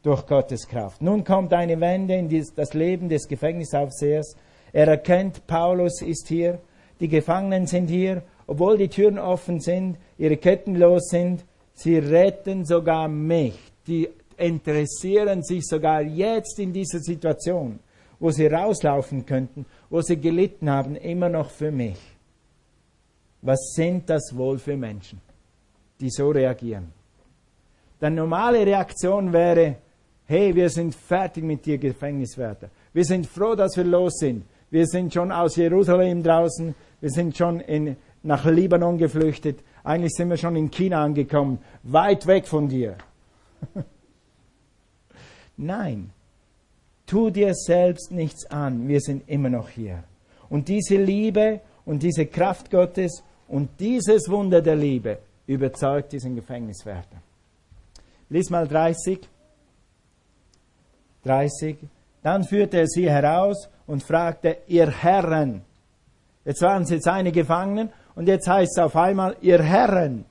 durch 0.02 0.26
Gottes 0.26 0.66
Kraft. 0.66 1.00
Nun 1.02 1.22
kommt 1.22 1.52
eine 1.52 1.80
Wende 1.80 2.14
in 2.14 2.28
das 2.56 2.74
Leben 2.74 3.08
des 3.08 3.28
Gefängnisaufsehers. 3.28 4.36
Er 4.72 4.88
erkennt, 4.88 5.46
Paulus 5.46 6.02
ist 6.02 6.26
hier, 6.26 6.58
die 6.98 7.08
Gefangenen 7.08 7.66
sind 7.66 7.88
hier, 7.88 8.22
obwohl 8.46 8.78
die 8.78 8.88
Türen 8.88 9.18
offen 9.18 9.60
sind, 9.60 9.96
ihre 10.18 10.36
Ketten 10.36 10.76
los 10.76 11.08
sind, 11.08 11.44
sie 11.74 11.98
retten 11.98 12.64
sogar 12.64 13.08
mich. 13.08 13.58
Die 13.86 14.08
interessieren 14.36 15.42
sich 15.42 15.66
sogar 15.66 16.02
jetzt 16.02 16.58
in 16.58 16.72
dieser 16.72 17.00
Situation, 17.00 17.78
wo 18.18 18.30
sie 18.30 18.46
rauslaufen 18.46 19.26
könnten, 19.26 19.66
wo 19.90 20.00
sie 20.00 20.16
gelitten 20.16 20.70
haben, 20.70 20.96
immer 20.96 21.28
noch 21.28 21.50
für 21.50 21.70
mich. 21.70 21.98
Was 23.42 23.72
sind 23.74 24.08
das 24.08 24.34
wohl 24.34 24.58
für 24.58 24.76
Menschen, 24.76 25.20
die 26.00 26.10
so 26.10 26.30
reagieren? 26.30 26.92
Die 28.00 28.10
normale 28.10 28.66
Reaktion 28.66 29.32
wäre, 29.32 29.76
hey, 30.26 30.54
wir 30.54 30.68
sind 30.68 30.94
fertig 30.94 31.44
mit 31.44 31.64
dir, 31.64 31.78
Gefängniswärter. 31.78 32.68
Wir 32.92 33.04
sind 33.04 33.26
froh, 33.26 33.54
dass 33.54 33.76
wir 33.76 33.84
los 33.84 34.18
sind. 34.18 34.44
Wir 34.70 34.86
sind 34.86 35.14
schon 35.14 35.30
aus 35.30 35.56
Jerusalem 35.56 36.22
draußen. 36.22 36.74
Wir 37.00 37.10
sind 37.10 37.36
schon 37.36 37.60
in, 37.60 37.96
nach 38.26 38.44
Libanon 38.44 38.98
geflüchtet. 38.98 39.60
Eigentlich 39.84 40.12
sind 40.12 40.28
wir 40.28 40.36
schon 40.36 40.56
in 40.56 40.70
China 40.70 41.02
angekommen, 41.02 41.58
weit 41.82 42.26
weg 42.26 42.46
von 42.46 42.68
dir. 42.68 42.96
Nein, 45.56 46.10
tu 47.06 47.30
dir 47.30 47.54
selbst 47.54 48.10
nichts 48.10 48.46
an. 48.46 48.88
Wir 48.88 49.00
sind 49.00 49.28
immer 49.28 49.48
noch 49.48 49.68
hier. 49.68 50.04
Und 50.48 50.68
diese 50.68 50.96
Liebe 50.96 51.60
und 51.84 52.02
diese 52.02 52.26
Kraft 52.26 52.70
Gottes 52.70 53.22
und 53.48 53.70
dieses 53.78 54.28
Wunder 54.28 54.60
der 54.60 54.76
Liebe 54.76 55.18
überzeugt 55.46 56.12
diesen 56.12 56.34
Gefängniswärter. 56.34 57.16
Lies 58.28 58.50
mal 58.50 58.66
30. 58.66 59.20
30. 61.24 61.76
Dann 62.22 62.44
führte 62.44 62.78
er 62.78 62.86
sie 62.88 63.08
heraus 63.08 63.68
und 63.86 64.02
fragte, 64.02 64.58
ihr 64.66 64.90
Herren. 64.90 65.62
Jetzt 66.44 66.62
waren 66.62 66.84
sie 66.84 67.00
seine 67.00 67.32
Gefangenen 67.32 67.90
und 68.16 68.26
jetzt 68.26 68.48
heißt 68.48 68.72
es 68.72 68.82
auf 68.82 68.96
einmal, 68.96 69.36
ihr 69.42 69.62
Herren, 69.62 70.24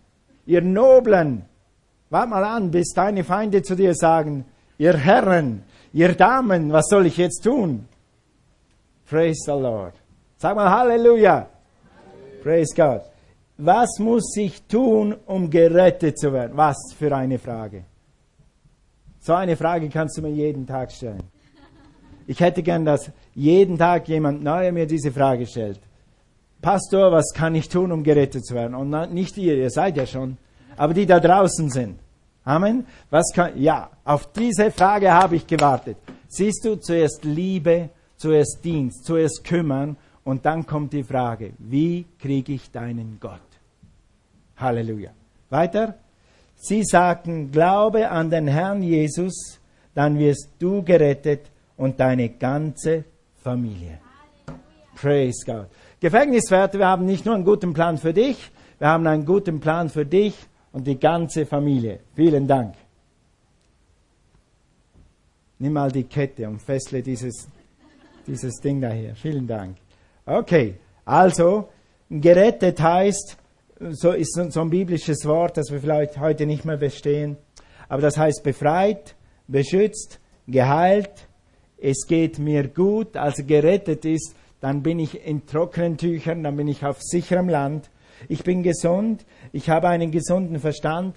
ihr 0.46 0.62
Noblen. 0.62 1.46
Wart 2.10 2.30
mal 2.30 2.44
an, 2.44 2.72
bis 2.72 2.90
deine 2.94 3.24
Feinde 3.24 3.62
zu 3.62 3.76
dir 3.76 3.94
sagen, 3.94 4.44
ihr 4.78 4.98
Herren, 4.98 5.64
ihr 5.94 6.14
Damen, 6.14 6.74
was 6.74 6.88
soll 6.90 7.06
ich 7.06 7.18
jetzt 7.18 7.44
tun? 7.44 7.88
Praise 9.08 9.44
the 9.46 9.52
Lord. 9.52 9.94
Sag 10.38 10.56
mal 10.56 10.70
Halleluja. 10.70 11.48
Praise 12.44 12.74
God. 12.76 13.02
Was 13.58 14.00
muss 14.00 14.36
ich 14.36 14.64
tun, 14.64 15.16
um 15.28 15.50
gerettet 15.50 16.18
zu 16.20 16.34
werden? 16.34 16.58
Was 16.58 16.78
für 16.98 17.16
eine 17.16 17.38
Frage. 17.40 17.86
So 19.20 19.34
eine 19.34 19.56
Frage 19.56 19.90
kannst 19.90 20.18
du 20.18 20.22
mir 20.24 20.32
jeden 20.32 20.66
Tag 20.66 20.92
stellen. 20.92 21.24
Ich 22.28 22.40
hätte 22.40 22.64
gern, 22.64 22.84
dass 22.84 23.12
jeden 23.36 23.78
Tag 23.78 24.08
jemand 24.08 24.44
Neuer 24.44 24.72
mir 24.72 24.88
diese 24.88 25.12
Frage 25.12 25.46
stellt. 25.46 25.80
Pastor, 26.62 27.12
was 27.12 27.32
kann 27.34 27.56
ich 27.56 27.70
tun, 27.70 27.92
um 27.92 28.04
gerettet 28.04 28.46
zu 28.46 28.56
werden? 28.56 28.76
Und 28.76 29.14
nicht 29.14 29.38
ihr, 29.38 29.56
ihr 29.56 29.70
seid 29.70 29.98
ja 29.98 30.06
schon, 30.06 30.38
aber 30.78 30.94
die 30.94 31.06
da 31.06 31.20
draußen 31.20 31.70
sind. 31.70 32.00
Amen. 32.44 32.86
Was 33.10 33.32
kann, 33.34 33.60
ja, 33.60 33.90
auf 34.04 34.32
diese 34.32 34.72
Frage 34.72 35.12
habe 35.12 35.36
ich 35.36 35.48
gewartet. 35.48 35.98
Siehst 36.28 36.64
du, 36.64 36.76
zuerst 36.76 37.24
Liebe, 37.24 37.90
zuerst 38.18 38.60
Dienst, 38.64 39.06
zuerst 39.06 39.44
kümmern 39.44 39.98
und 40.24 40.46
dann 40.46 40.66
kommt 40.66 40.94
die 40.94 41.04
Frage, 41.04 41.54
wie 41.60 42.06
kriege 42.20 42.54
ich 42.54 42.72
deinen 42.72 43.18
Gott? 43.20 43.40
Halleluja. 44.58 45.12
Weiter. 45.50 45.96
Sie 46.56 46.84
sagten, 46.84 47.52
glaube 47.52 48.10
an 48.10 48.30
den 48.30 48.48
Herrn 48.48 48.82
Jesus, 48.82 49.60
dann 49.94 50.18
wirst 50.18 50.50
du 50.60 50.84
gerettet 50.84 51.42
und 51.78 52.00
deine 52.00 52.30
ganze 52.30 53.04
Familie. 53.44 54.00
Praise 54.96 55.46
God. 55.46 55.68
Gefängniswärter, 56.06 56.78
wir 56.78 56.88
haben 56.88 57.08
nicht 57.08 57.26
nur 57.26 57.34
einen 57.34 57.44
guten 57.44 57.74
Plan 57.74 57.98
für 57.98 58.14
dich, 58.14 58.52
wir 58.78 58.90
haben 58.90 59.08
einen 59.08 59.26
guten 59.26 59.60
Plan 59.60 59.90
für 59.90 60.06
dich 60.06 60.36
und 60.72 60.86
die 60.86 61.00
ganze 61.00 61.48
Familie. 61.48 62.02
Vielen 62.16 62.46
Dank. 62.48 62.76
Nimm 65.58 65.74
mal 65.74 65.92
die 65.92 66.04
Kette 66.04 66.48
und 66.48 66.62
fessle 66.62 67.02
dieses, 67.02 67.48
dieses 68.28 68.54
Ding 68.58 68.80
daher. 68.82 69.16
Vielen 69.16 69.48
Dank. 69.48 69.78
Okay, 70.28 70.76
also 71.06 71.70
gerettet 72.08 72.80
heißt, 72.80 73.38
so 73.90 74.12
ist 74.12 74.36
so 74.50 74.62
ein 74.62 74.70
biblisches 74.70 75.26
Wort, 75.26 75.58
das 75.58 75.72
wir 75.72 75.80
vielleicht 75.80 76.20
heute 76.20 76.46
nicht 76.46 76.66
mehr 76.66 76.78
verstehen. 76.78 77.36
Aber 77.90 78.04
das 78.04 78.16
heißt 78.16 78.44
befreit, 78.44 79.16
beschützt, 79.48 80.20
geheilt. 80.46 81.28
Es 81.80 82.06
geht 82.06 82.38
mir 82.38 82.68
gut, 82.68 83.18
also 83.18 83.44
gerettet 83.44 84.06
ist, 84.06 84.36
dann 84.66 84.82
bin 84.82 84.98
ich 84.98 85.24
in 85.24 85.46
trockenen 85.46 85.96
Tüchern, 85.96 86.42
dann 86.42 86.56
bin 86.56 86.68
ich 86.68 86.84
auf 86.84 87.00
sicherem 87.00 87.50
Land. 87.50 87.92
Ich 88.28 88.44
bin 88.44 88.64
gesund, 88.64 89.24
ich 89.52 89.70
habe 89.70 89.90
einen 89.90 90.10
gesunden 90.10 90.58
Verstand. 90.58 91.16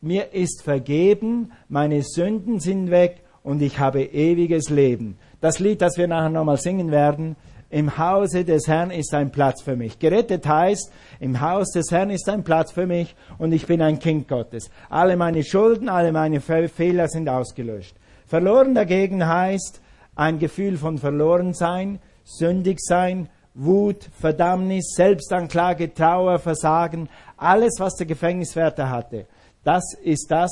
Mir 0.00 0.32
ist 0.32 0.64
vergeben, 0.64 1.52
meine 1.68 2.02
Sünden 2.02 2.58
sind 2.58 2.90
weg 2.90 3.20
und 3.44 3.62
ich 3.62 3.78
habe 3.78 4.02
ewiges 4.02 4.68
Leben. 4.68 5.16
Das 5.40 5.60
Lied, 5.60 5.80
das 5.80 5.96
wir 5.96 6.08
nachher 6.08 6.30
nochmal 6.30 6.56
singen 6.56 6.90
werden, 6.90 7.36
im 7.70 7.98
Hause 7.98 8.44
des 8.44 8.66
Herrn 8.66 8.90
ist 8.90 9.14
ein 9.14 9.30
Platz 9.30 9.62
für 9.62 9.76
mich. 9.76 10.00
Gerettet 10.00 10.48
heißt, 10.48 10.90
im 11.20 11.40
Haus 11.40 11.70
des 11.70 11.92
Herrn 11.92 12.10
ist 12.10 12.28
ein 12.28 12.42
Platz 12.42 12.72
für 12.72 12.88
mich 12.88 13.14
und 13.38 13.52
ich 13.52 13.66
bin 13.66 13.80
ein 13.80 14.00
Kind 14.00 14.26
Gottes. 14.26 14.72
Alle 14.90 15.16
meine 15.16 15.44
Schulden, 15.44 15.88
alle 15.88 16.10
meine 16.10 16.40
Fehler 16.40 17.06
sind 17.06 17.28
ausgelöscht. 17.28 17.94
Verloren 18.26 18.74
dagegen 18.74 19.24
heißt 19.24 19.82
ein 20.16 20.40
Gefühl 20.40 20.76
von 20.76 20.98
Verlorensein, 20.98 22.00
sündig 22.28 22.78
sein, 22.80 23.28
Wut, 23.54 24.08
Verdammnis, 24.20 24.92
Selbstanklage, 24.94 25.92
Trauer, 25.92 26.38
Versagen, 26.38 27.08
alles, 27.36 27.74
was 27.78 27.96
der 27.96 28.06
Gefängniswärter 28.06 28.88
hatte. 28.88 29.26
Das 29.64 29.94
ist 30.02 30.30
das, 30.30 30.50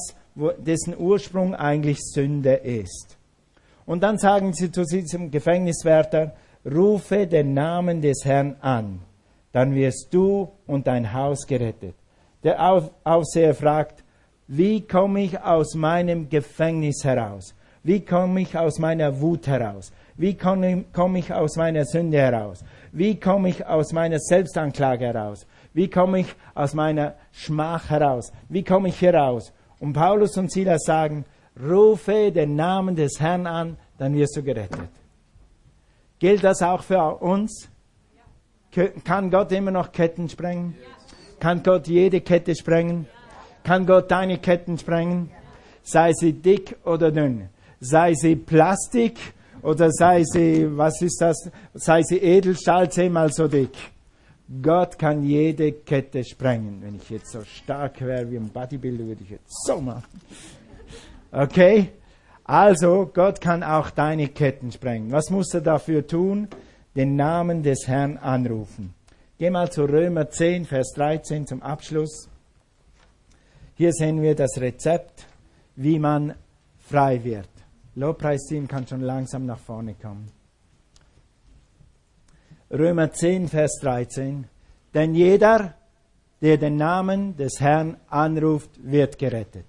dessen 0.59 0.97
Ursprung 0.99 1.55
eigentlich 1.55 1.99
Sünde 2.01 2.55
ist. 2.55 3.17
Und 3.85 4.03
dann 4.03 4.19
sagen 4.19 4.53
sie 4.53 4.73
zu 4.73 4.85
diesem 4.85 5.31
Gefängniswärter, 5.31 6.35
rufe 6.65 7.27
den 7.27 7.55
Namen 7.55 8.01
des 8.03 8.25
Herrn 8.25 8.57
an, 8.61 9.01
dann 9.53 9.75
wirst 9.75 10.09
du 10.11 10.49
und 10.67 10.87
dein 10.89 11.13
Haus 11.13 11.47
gerettet. 11.47 11.95
Der 12.43 12.61
Aufseher 13.05 13.55
fragt, 13.55 14.03
wie 14.49 14.81
komme 14.87 15.23
ich 15.23 15.41
aus 15.41 15.75
meinem 15.75 16.29
Gefängnis 16.29 17.05
heraus? 17.05 17.55
Wie 17.83 18.05
komme 18.05 18.41
ich 18.41 18.57
aus 18.57 18.79
meiner 18.79 19.21
Wut 19.21 19.47
heraus? 19.47 19.93
Wie 20.17 20.35
komme 20.35 21.19
ich 21.19 21.33
aus 21.33 21.57
meiner 21.57 21.85
Sünde 21.85 22.19
heraus? 22.19 22.65
Wie 22.93 23.21
komme 23.21 23.51
ich 23.51 23.67
aus 23.67 23.93
meiner 23.93 24.19
Selbstanklage 24.19 25.07
heraus? 25.07 25.47
Wie 25.75 25.91
komme 25.91 26.21
ich 26.21 26.35
aus 26.55 26.73
meiner 26.73 27.15
Schmach 27.33 27.91
heraus? 27.91 28.33
Wie 28.49 28.65
komme 28.65 28.89
ich 28.89 28.99
hier 28.99 29.15
raus? 29.15 29.53
Und 29.79 29.93
Paulus 29.93 30.39
und 30.39 30.51
Silas 30.51 30.85
sagen, 30.85 31.27
rufe 31.63 32.33
den 32.33 32.57
Namen 32.57 32.97
des 32.97 33.21
Herrn 33.21 33.47
an, 33.47 33.77
dann 33.99 34.15
wirst 34.15 34.37
du 34.37 34.43
gerettet. 34.43 34.89
Gilt 36.19 36.43
das 36.45 36.63
auch 36.63 36.83
für 36.83 37.17
uns? 37.17 37.69
Kann 39.05 39.31
Gott 39.31 39.53
immer 39.53 39.71
noch 39.71 39.93
Ketten 39.93 40.29
sprengen? 40.31 40.75
Kann 41.41 41.63
Gott 41.63 41.87
jede 41.87 42.23
Kette 42.23 42.55
sprengen? 42.57 43.07
Kann 43.65 43.85
Gott 43.85 44.11
deine 44.11 44.39
Ketten 44.39 44.79
sprengen? 44.79 45.31
Sei 45.83 46.13
sie 46.15 46.33
dick 46.33 46.77
oder 46.85 47.11
dünn. 47.11 47.51
Sei 47.81 48.15
sie 48.15 48.37
Plastik 48.37 49.19
oder 49.67 49.91
sei 49.91 50.23
sie, 50.23 50.65
was 50.77 51.03
ist 51.03 51.21
das? 51.21 51.51
Sei 51.75 52.01
sie 52.03 52.19
Edelstahl 52.19 52.89
zehnmal 52.89 53.33
so 53.33 53.49
dick. 53.49 53.77
Gott 54.63 54.97
kann 54.97 55.25
jede 55.25 55.73
Kette 55.73 56.23
sprengen. 56.25 56.81
Wenn 56.83 56.95
ich 56.95 57.11
jetzt 57.11 57.33
so 57.33 57.43
stark 57.43 58.01
wäre 58.01 58.31
wie 58.31 58.37
ein 58.37 58.49
Bodybuilder, 58.49 59.05
würde 59.05 59.25
ich 59.25 59.31
jetzt 59.31 59.67
so 59.67 59.81
machen. 59.81 60.21
Okay? 61.33 61.89
Also, 62.45 63.11
Gott 63.13 63.41
kann 63.41 63.65
auch 63.65 63.91
deine 63.91 64.29
Ketten 64.29 64.71
sprengen. 64.71 65.11
Was 65.11 65.31
muss 65.31 65.53
er 65.53 65.63
dafür 65.63 66.07
tun? 66.07 66.47
Den 66.95 67.17
Namen 67.17 67.65
des 67.65 67.89
Herrn 67.89 68.19
anrufen. 68.19 68.95
Geh 69.37 69.51
mal 69.51 69.69
zu 69.69 69.85
Römer 69.85 70.31
10, 70.31 70.67
Vers 70.67 70.93
13 70.95 71.45
zum 71.45 71.61
Abschluss. 71.61 72.29
Hier 73.75 73.93
sehen 73.93 74.23
wir 74.23 74.37
das 74.37 74.61
Rezept, 74.61 75.27
wie 75.75 75.99
man 75.99 76.37
frei 76.79 77.25
wird. 77.25 77.49
Lobpreisteam 77.97 78.69
kann 78.69 78.87
schon 78.87 79.01
langsam 79.01 79.47
nach 79.47 79.59
vorne 79.59 79.95
kommen. 79.95 80.27
Römer 82.71 83.11
10, 83.11 83.49
Vers 83.49 83.79
13. 83.81 84.45
Denn 84.93 85.15
jeder, 85.15 85.75
der 86.43 86.59
den 86.59 86.77
Namen 86.77 87.37
des 87.37 87.59
Herrn 87.59 87.97
anruft, 88.09 88.71
wird 88.83 89.19
gerettet. 89.19 89.65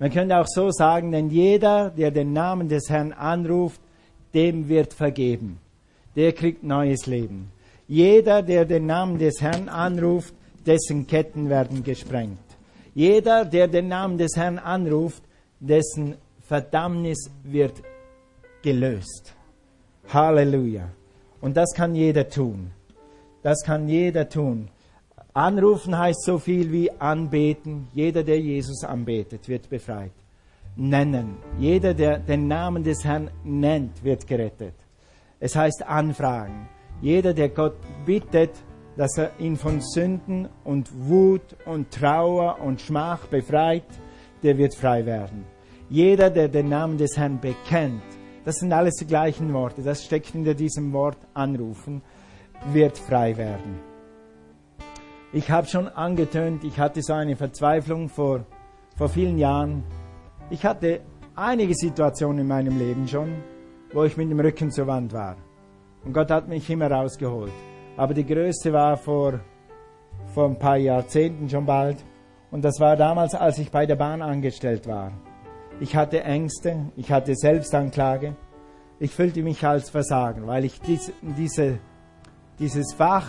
Man 0.00 0.10
könnte 0.10 0.36
auch 0.36 0.48
so 0.48 0.72
sagen, 0.72 1.12
denn 1.12 1.30
jeder, 1.30 1.90
der 1.90 2.10
den 2.10 2.32
Namen 2.32 2.68
des 2.68 2.90
Herrn 2.90 3.12
anruft, 3.12 3.80
dem 4.34 4.68
wird 4.68 4.92
vergeben. 4.92 5.60
Der 6.16 6.32
kriegt 6.32 6.64
neues 6.64 7.06
Leben. 7.06 7.52
Jeder, 7.86 8.42
der 8.42 8.64
den 8.64 8.86
Namen 8.86 9.18
des 9.18 9.40
Herrn 9.40 9.68
anruft, 9.68 10.34
dessen 10.66 11.06
Ketten 11.06 11.48
werden 11.48 11.84
gesprengt. 11.84 12.38
Jeder, 12.94 13.44
der 13.44 13.68
den 13.68 13.88
Namen 13.88 14.18
des 14.18 14.36
Herrn 14.36 14.58
anruft, 14.58 15.22
dessen 15.60 16.16
Verdammnis 16.46 17.30
wird 17.42 17.82
gelöst. 18.62 19.34
Halleluja. 20.12 20.90
Und 21.40 21.56
das 21.56 21.72
kann 21.74 21.94
jeder 21.94 22.28
tun. 22.28 22.70
Das 23.42 23.62
kann 23.64 23.88
jeder 23.88 24.28
tun. 24.28 24.68
Anrufen 25.32 25.96
heißt 25.96 26.22
so 26.22 26.38
viel 26.38 26.70
wie 26.70 26.90
anbeten. 26.90 27.88
Jeder, 27.94 28.22
der 28.22 28.40
Jesus 28.40 28.84
anbetet, 28.84 29.48
wird 29.48 29.70
befreit. 29.70 30.12
Nennen. 30.76 31.38
Jeder, 31.58 31.94
der 31.94 32.18
den 32.18 32.46
Namen 32.46 32.84
des 32.84 33.04
Herrn 33.04 33.30
nennt, 33.42 34.04
wird 34.04 34.26
gerettet. 34.26 34.74
Es 35.40 35.56
heißt 35.56 35.82
anfragen. 35.86 36.68
Jeder, 37.00 37.32
der 37.32 37.48
Gott 37.48 37.76
bittet, 38.04 38.52
dass 38.96 39.16
er 39.16 39.30
ihn 39.38 39.56
von 39.56 39.80
Sünden 39.80 40.48
und 40.62 40.90
Wut 41.08 41.56
und 41.64 41.90
Trauer 41.90 42.60
und 42.60 42.80
Schmach 42.80 43.26
befreit, 43.26 43.84
der 44.42 44.58
wird 44.58 44.74
frei 44.74 45.04
werden. 45.06 45.53
Jeder, 45.94 46.28
der 46.28 46.48
den 46.48 46.70
Namen 46.70 46.98
des 46.98 47.16
Herrn 47.16 47.38
bekennt, 47.38 48.02
das 48.44 48.56
sind 48.56 48.72
alles 48.72 48.96
die 48.96 49.06
gleichen 49.06 49.52
Worte, 49.52 49.80
das 49.80 50.04
steckt 50.04 50.26
hinter 50.26 50.52
diesem 50.52 50.92
Wort 50.92 51.18
anrufen, 51.34 52.02
wird 52.72 52.98
frei 52.98 53.36
werden. 53.36 53.78
Ich 55.32 55.52
habe 55.52 55.68
schon 55.68 55.86
angetönt, 55.86 56.64
ich 56.64 56.80
hatte 56.80 57.00
so 57.00 57.12
eine 57.12 57.36
Verzweiflung 57.36 58.08
vor, 58.08 58.44
vor 58.96 59.08
vielen 59.08 59.38
Jahren. 59.38 59.84
Ich 60.50 60.64
hatte 60.64 61.02
einige 61.36 61.76
Situationen 61.76 62.40
in 62.40 62.48
meinem 62.48 62.76
Leben 62.76 63.06
schon, 63.06 63.32
wo 63.92 64.02
ich 64.02 64.16
mit 64.16 64.28
dem 64.28 64.40
Rücken 64.40 64.72
zur 64.72 64.88
Wand 64.88 65.12
war. 65.12 65.36
Und 66.04 66.12
Gott 66.12 66.32
hat 66.32 66.48
mich 66.48 66.68
immer 66.68 66.90
rausgeholt. 66.90 67.52
Aber 67.96 68.14
die 68.14 68.26
größte 68.26 68.72
war 68.72 68.96
vor, 68.96 69.38
vor 70.34 70.46
ein 70.46 70.58
paar 70.58 70.76
Jahrzehnten 70.76 71.48
schon 71.48 71.66
bald. 71.66 71.98
Und 72.50 72.64
das 72.64 72.80
war 72.80 72.96
damals, 72.96 73.36
als 73.36 73.58
ich 73.58 73.70
bei 73.70 73.86
der 73.86 73.94
Bahn 73.94 74.22
angestellt 74.22 74.88
war. 74.88 75.12
Ich 75.80 75.96
hatte 75.96 76.22
Ängste, 76.22 76.90
ich 76.96 77.10
hatte 77.10 77.34
Selbstanklage. 77.34 78.36
Ich 78.98 79.10
fühlte 79.10 79.42
mich 79.42 79.64
als 79.66 79.90
Versagen, 79.90 80.46
weil 80.46 80.64
ich 80.64 80.80
dies, 80.80 81.12
diese, 81.22 81.78
dieses 82.58 82.94
Fach 82.94 83.26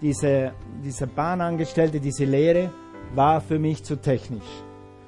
diese, 0.00 0.52
dieser 0.84 1.06
Bahnangestellte, 1.06 2.00
diese 2.00 2.24
Lehre, 2.24 2.70
war 3.14 3.40
für 3.40 3.58
mich 3.58 3.84
zu 3.84 3.96
technisch, 3.96 4.62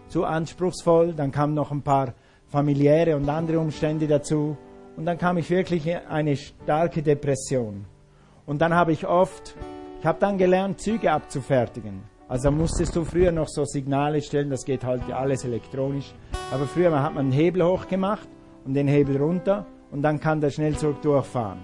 zu 0.09 0.25
anspruchsvoll. 0.25 1.15
Dann 1.15 1.31
kamen 1.31 1.55
noch 1.55 1.71
ein 1.71 1.83
paar 1.83 2.15
familiäre 2.47 3.17
und 3.17 3.29
andere 3.29 3.59
Umstände 3.59 4.07
dazu. 4.07 4.57
Und 4.97 5.05
dann 5.05 5.19
kam 5.19 5.39
ich 5.39 5.51
wirklich 5.51 5.87
in 5.87 5.99
eine 6.09 6.37
starke 6.37 7.03
Depression. 7.03 7.85
Und 8.47 8.61
dann 8.61 8.75
habe 8.75 8.93
ich 8.93 9.07
oft, 9.07 9.55
ich 10.01 10.07
habe 10.07 10.19
dann 10.19 10.39
gelernt, 10.39 10.81
Züge 10.81 11.13
abzufertigen. 11.13 12.03
Also 12.29 12.51
musstest 12.51 12.95
du 12.95 13.05
früher 13.05 13.33
noch 13.33 13.49
so 13.49 13.65
Signale 13.65 14.21
stellen, 14.21 14.51
das 14.51 14.67
geht 14.67 14.85
halt 14.85 15.11
alles 15.11 15.47
elektronisch. 15.47 16.13
Aber 16.53 16.67
früher 16.67 16.91
hat 17.03 17.15
man 17.15 17.27
einen 17.27 17.33
Hebel 17.33 17.65
hochgemacht 17.65 18.29
und 18.67 18.75
den 18.75 18.87
Hebel 18.87 19.17
runter 19.17 19.65
und 19.91 20.03
dann 20.03 20.21
kann 20.21 20.39
der 20.39 20.51
Schnellzug 20.51 21.01
durchfahren. 21.01 21.61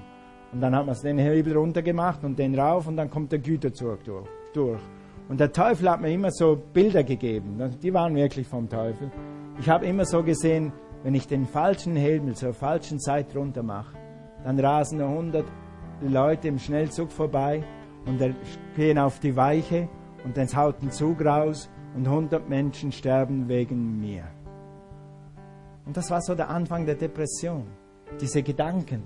Und 0.55 0.63
dann 0.63 0.75
hat 0.75 0.87
man 0.87 0.97
den 1.03 1.19
Hebel 1.19 1.55
runtergemacht 1.55 2.25
und 2.25 2.39
den 2.39 2.59
rauf 2.59 2.87
und 2.87 2.97
dann 2.97 3.11
kommt 3.11 3.31
der 3.33 3.41
Güterzug 3.41 3.99
durch. 4.55 4.81
Und 5.29 5.39
der 5.39 5.53
Teufel 5.53 5.91
hat 5.91 6.01
mir 6.01 6.11
immer 6.11 6.31
so 6.31 6.57
Bilder 6.73 7.05
gegeben. 7.05 7.61
Die 7.83 7.93
waren 7.93 8.15
wirklich 8.15 8.47
vom 8.47 8.67
Teufel. 8.67 9.11
Ich 9.61 9.69
habe 9.69 9.85
immer 9.85 10.07
so 10.07 10.23
gesehen, 10.23 10.73
wenn 11.03 11.15
ich 11.15 11.27
den 11.27 11.45
falschen 11.45 11.95
Hebel 11.95 12.35
zur 12.35 12.55
falschen 12.55 12.99
Zeit 13.01 13.37
runter 13.37 13.63
mache, 13.63 13.95
dann 14.45 14.59
rasen 14.59 15.03
100 15.03 15.45
Leute 16.01 16.49
im 16.49 16.59
Schnellzug 16.59 17.13
vorbei 17.13 17.63
und 18.07 18.19
gehen 18.77 18.99
auf 18.99 19.19
die 19.21 19.37
Weiche 19.37 19.89
und 20.25 20.37
dann 20.37 20.49
haut 20.57 20.83
ein 20.83 20.91
Zug 20.91 21.25
raus 21.25 21.71
und 21.95 22.07
100 22.07 22.49
Menschen 22.49 22.91
sterben 22.91 23.49
wegen 23.49 24.01
mir. 24.01 24.25
Und 25.87 25.97
das 25.97 26.11
war 26.11 26.21
so 26.23 26.35
der 26.35 26.49
Anfang 26.49 26.87
der 26.87 26.95
Depression. 26.95 27.67
Diese 28.21 28.43
Gedanken. 28.43 29.03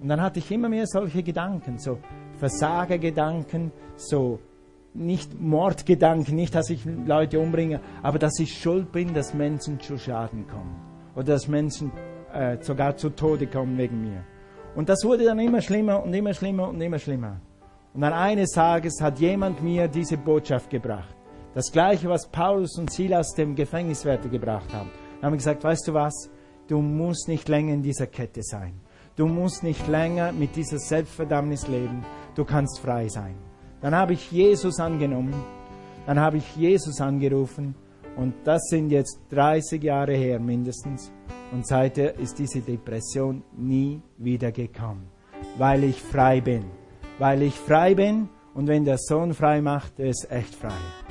Und 0.00 0.08
dann 0.08 0.20
hatte 0.20 0.40
ich 0.40 0.50
immer 0.50 0.68
mehr 0.68 0.86
solche 0.86 1.22
Gedanken, 1.22 1.78
so 1.78 1.98
Versagergedanken, 2.38 3.72
so 3.96 4.40
nicht 4.92 5.40
Mordgedanken, 5.40 6.34
nicht, 6.34 6.54
dass 6.54 6.70
ich 6.70 6.84
Leute 6.84 7.38
umbringe, 7.38 7.80
aber 8.02 8.18
dass 8.18 8.38
ich 8.38 8.58
schuld 8.58 8.92
bin, 8.92 9.14
dass 9.14 9.34
Menschen 9.34 9.78
zu 9.80 9.98
Schaden 9.98 10.46
kommen 10.46 10.76
oder 11.14 11.34
dass 11.34 11.48
Menschen 11.48 11.92
äh, 12.32 12.58
sogar 12.60 12.96
zu 12.96 13.10
Tode 13.10 13.46
kommen 13.46 13.78
wegen 13.78 14.02
mir. 14.02 14.24
Und 14.74 14.88
das 14.88 15.04
wurde 15.04 15.24
dann 15.24 15.38
immer 15.38 15.62
schlimmer 15.62 16.02
und 16.02 16.12
immer 16.12 16.34
schlimmer 16.34 16.68
und 16.68 16.80
immer 16.80 16.98
schlimmer. 16.98 17.40
Und 17.96 18.02
dann 18.02 18.12
eines 18.12 18.50
Tages 18.50 19.00
hat 19.00 19.20
jemand 19.20 19.62
mir 19.62 19.88
diese 19.88 20.18
Botschaft 20.18 20.68
gebracht. 20.68 21.16
Das 21.54 21.72
gleiche, 21.72 22.10
was 22.10 22.28
Paulus 22.28 22.76
und 22.78 22.92
Silas 22.92 23.32
dem 23.32 23.54
Gefängniswärter 23.54 24.28
gebracht 24.28 24.70
haben. 24.74 24.90
Dann 25.14 25.24
haben 25.24 25.32
wir 25.32 25.38
gesagt, 25.38 25.64
weißt 25.64 25.88
du 25.88 25.94
was, 25.94 26.28
du 26.68 26.82
musst 26.82 27.26
nicht 27.26 27.48
länger 27.48 27.72
in 27.72 27.82
dieser 27.82 28.06
Kette 28.06 28.42
sein. 28.42 28.74
Du 29.16 29.26
musst 29.26 29.62
nicht 29.62 29.88
länger 29.88 30.32
mit 30.32 30.56
dieser 30.56 30.78
Selbstverdammnis 30.78 31.68
leben. 31.68 32.04
Du 32.34 32.44
kannst 32.44 32.80
frei 32.80 33.08
sein. 33.08 33.34
Dann 33.80 33.94
habe 33.94 34.12
ich 34.12 34.30
Jesus 34.30 34.78
angenommen. 34.78 35.32
Dann 36.04 36.20
habe 36.20 36.36
ich 36.36 36.54
Jesus 36.54 37.00
angerufen. 37.00 37.74
Und 38.14 38.34
das 38.44 38.60
sind 38.68 38.90
jetzt 38.90 39.20
30 39.30 39.82
Jahre 39.82 40.14
her 40.14 40.38
mindestens. 40.38 41.10
Und 41.50 41.66
seither 41.66 42.14
ist 42.18 42.38
diese 42.38 42.60
Depression 42.60 43.42
nie 43.56 44.02
wieder 44.18 44.52
gekommen. 44.52 45.08
Weil 45.56 45.82
ich 45.84 46.02
frei 46.02 46.42
bin. 46.42 46.66
Weil 47.18 47.42
ich 47.42 47.54
frei 47.54 47.94
bin. 47.94 48.28
Und 48.54 48.68
wenn 48.68 48.84
der 48.84 48.98
Sohn 48.98 49.34
frei 49.34 49.60
macht, 49.60 49.98
ist 49.98 50.30
echt 50.30 50.54
frei. 50.54 51.05